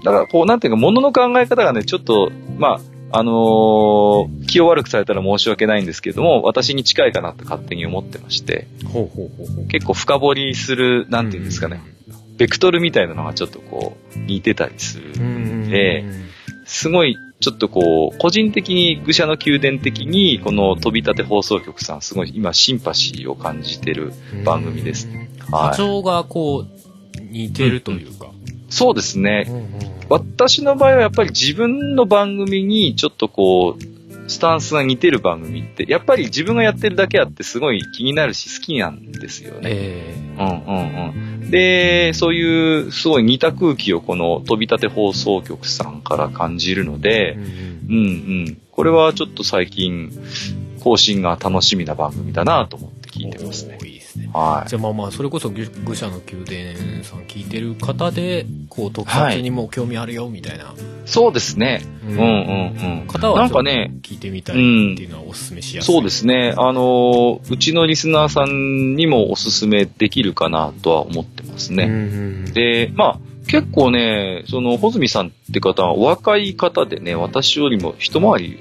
[0.02, 9.66] だから、こう、なんていうか、ものの考え方がね、ちょっと、まあ、あのー気を悪くされたら申し訳ないんですけども、私に近いかなって勝手に思ってまして、ほうほうほうほう。
[9.68, 11.82] 結構深掘りする、なんていうんですかね、
[12.38, 15.70] ベクトルみたいなのがちょっとこう、似てたりするうんうんうん。
[15.70, 16.04] で、
[16.64, 24.12] すごい、ちょっとこう、個人的に、愚者の宮殿的に、この飛び立て放送局さん、すごい今、シンパシーを感じてる
[24.44, 25.30] 番組ですね。
[25.50, 25.70] はい。
[25.70, 28.30] 波長がこう、似てるというか。
[28.68, 29.46] そうですね。
[29.48, 39.60] うんうん私の場合はやっぱり自分の番組にちょっとこう、スタンスが似てる番組って、やっぱり自分がやってるだけあってすごい気になるし好きなんですよね。
[39.64, 41.50] えうんうんうん。
[41.50, 48.06] で、そういうすごい似た空気をこの飛び立て放送局さんから感じるのえで、うんうんうん
[48.48, 48.58] うん。
[48.70, 50.10] これはちょっと最近、
[50.80, 53.78] 更新が楽しみな番組だなと思って聞いてますね
[54.18, 54.30] ね。
[54.32, 54.68] はい。
[54.68, 60.74] じゃあまあまあ、それこそ愚愚者の宮殿さん聞いてる方で、こう、特撮にも興味あるよ、みたいな。
[61.06, 61.82] そうですね。
[62.06, 63.06] ううんうんうん。
[63.06, 64.58] 方は、なんかね、聞いてみたいっ
[64.96, 65.94] ていうのはお勧めしやすい。
[65.94, 66.54] そうですね。
[66.56, 71.84] あのーうちのリスナーさんにもおすすめできるかなとは思ってますね。
[71.84, 72.04] うんうんう
[72.48, 72.52] ん。
[72.52, 78.58] で、まあ、結構ね、その、穂積さんって方はお若い方でね、私よりも一回り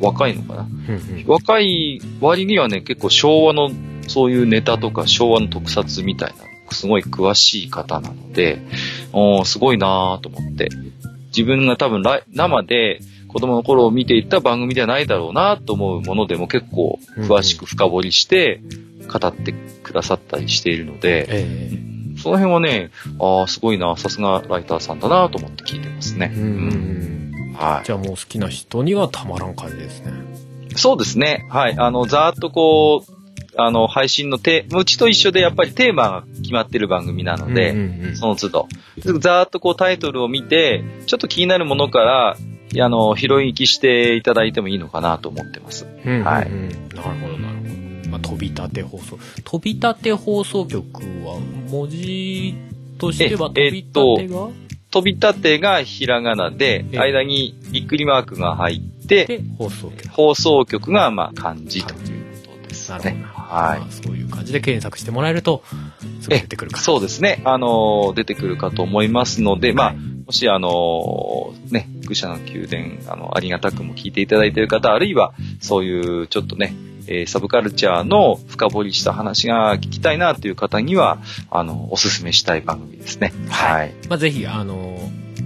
[0.00, 0.62] 若いのかな。
[0.62, 3.70] うんうん若い割にはね、結構昭和の
[4.08, 6.34] そういうネタとか昭和の特撮みたい
[6.68, 8.60] な、すごい詳しい方なので、
[9.12, 10.68] おーすごいなぁと思って。
[11.28, 12.02] 自分が多分
[12.32, 18.62] 生で子供の頃見ていた番組ではないだろうなと思うものでも結構詳しく深掘りして
[19.12, 22.90] 語ってくださったりしているので、えその辺はね、
[23.20, 26.38] ああ、すごいな、さすがライターさんだなと思って聞いてますねえ。。
[26.38, 27.54] うん。
[27.56, 30.12] はじゃあもう好きな人にはたまらん感じですね。
[30.70, 30.74] い。
[30.74, 31.46] そうですね。
[31.48, 31.78] はい。
[31.78, 33.17] あの、ざーっとこう、
[33.60, 38.68] あの、配信のテうちと一緒でやっぱりテーマが決まってる番組なので、うんうんうんその都度。
[39.18, 42.36] ざーっとこうタイトルを見て、ちょっと気になるものから、
[42.80, 45.86] あの、拾い行きしていただいてもいいのかなと思ってます。
[46.04, 47.64] うんうんうんはいなるほど、なるほ
[48.04, 48.10] ど。
[48.10, 49.18] まあ、飛び立て放送。
[49.44, 51.38] 飛び立て放送局は、
[51.70, 52.54] 文字
[52.98, 54.48] としては飛えび立てが、
[54.90, 60.08] 飛び立てがひらがなで、え間にびっくりマークが入って、で、放送局。
[60.08, 62.17] 放送局がまあ漢字ということ
[62.96, 63.20] ですね。
[63.20, 63.46] なるほど。
[63.48, 63.90] はいまあ。
[63.90, 65.62] そういう感じで検索してもらえると、
[66.20, 66.82] すぐ出てくるかな。
[66.82, 67.42] そうですね。
[67.44, 76.74] あのー出てくるかと思いますので、まあ、もしあのーね、愚者の宮殿、あの、ありがたくも聞いていただいている方、あるいは、そういうちょっとね、
[77.06, 81.18] えーサブカルチャーの深掘りした話が聞きたいなという方には、
[81.50, 83.32] あの、おすすめしたい番組ですね。
[83.48, 83.94] はい。
[84.08, 84.98] まあ、ぜひ、あの、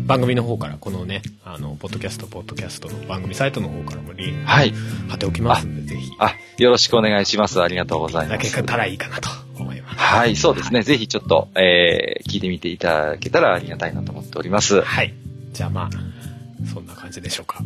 [0.04, 4.72] 番組の方から、このね、あの、ポッドキャスト、ポッドキャストの番組サイトの方からもリンクはい。
[5.08, 7.62] 貼っておきますんで、ぜひ、いあ、よろしくお願いします。
[7.62, 8.54] ありがとうございただます。
[8.54, 9.96] けたらいいかなと思います。
[9.96, 10.82] はい、そうですね。
[10.82, 14.82] ぜひちょっと、えー、聞いてみていただけたらありがたいなと思っております。
[14.82, 15.14] はい。
[15.52, 17.62] じゃあまあ、そんな感じでしょうか。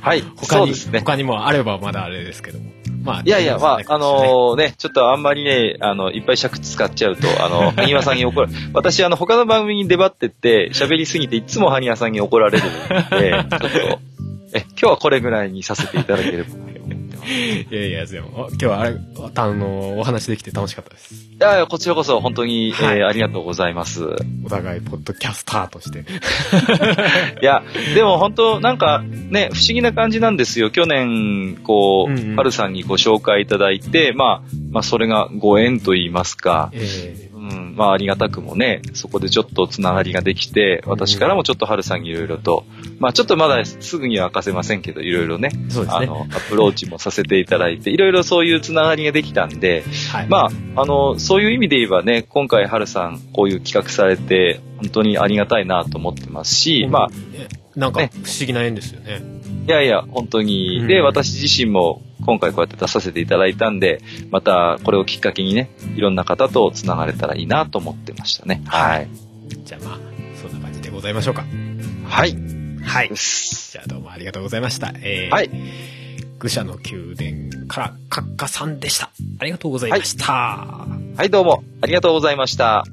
[0.00, 0.98] はい、 他に、そうですね。
[0.98, 2.71] 他にもあればまだあれですけども。
[3.02, 8.48] まあ、いやいや、まあ、あのね、ちょっとあんまりね、あの、いっぱい尺使っちゃうと、あの、 ハニワさんに怒る。
[8.72, 12.70] 私、あの、他の番組に出張ってって、喋りすぎて、いつもハニワさんに怒られるん
[13.10, 13.68] で、 ちょっと、
[14.54, 16.50] え、今日はこれぐらいにさせていただければ。
[17.24, 18.96] いやいや、でも、今日はあれ、
[19.34, 21.14] あの、お話できて楽しかったです。
[21.14, 24.04] いやいや、こちらこそ本当に、はいえーありがとうございます。
[24.44, 26.00] お互い、ポッドキャスターとして。
[27.42, 27.62] いや、
[27.94, 30.70] でも本当なんかね、不思議な感じなんですよ。
[30.70, 37.31] 去年、こう、うんうんハルさんにご紹介いただいて、まあ、まあ、それがご縁と言いますか、えうん、
[37.76, 42.64] まあ、ありがたくもね、そこでちょっとつながりができて、私からもちょっとハルさんにいろいろと、
[42.98, 46.04] まあ、ちょっとまだすぐには明かせませんけど、いろいろね、ーそうですね。
[46.04, 50.28] あの、アプローチもさせていただいて、いろいろそういうつながりができたんで、はい。
[50.28, 59.22] まあ、あの、そういう意味で言えばね、今回、ハルさん、こういう企画されて、本当にありがたいなと思ってますし、まあ、ねなんか、不思議な縁ですよね。
[59.66, 60.80] いやいや、本当に。
[60.80, 64.00] うんで、私自身も今回こうやって出させていただいたんで、
[64.30, 68.62] またこれをきっかけにね、いろんな方と繋がれたらいいなと思ってましたね。
[68.66, 69.08] はい。
[69.64, 69.98] じゃあまあ、
[70.40, 71.44] そんな感じでございましょうか。
[72.08, 72.36] はい。
[72.82, 73.10] はい。
[73.14, 74.92] じゃあどうもありがとうございました。
[74.96, 75.50] えー、はい。
[76.38, 79.10] 愚者の宮殿から、カッカさんでした。
[79.38, 80.32] ありがとうございました。
[80.32, 82.84] はい、どうもありがとうございました。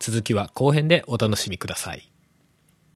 [0.00, 2.10] 続きは後編でお楽しみください。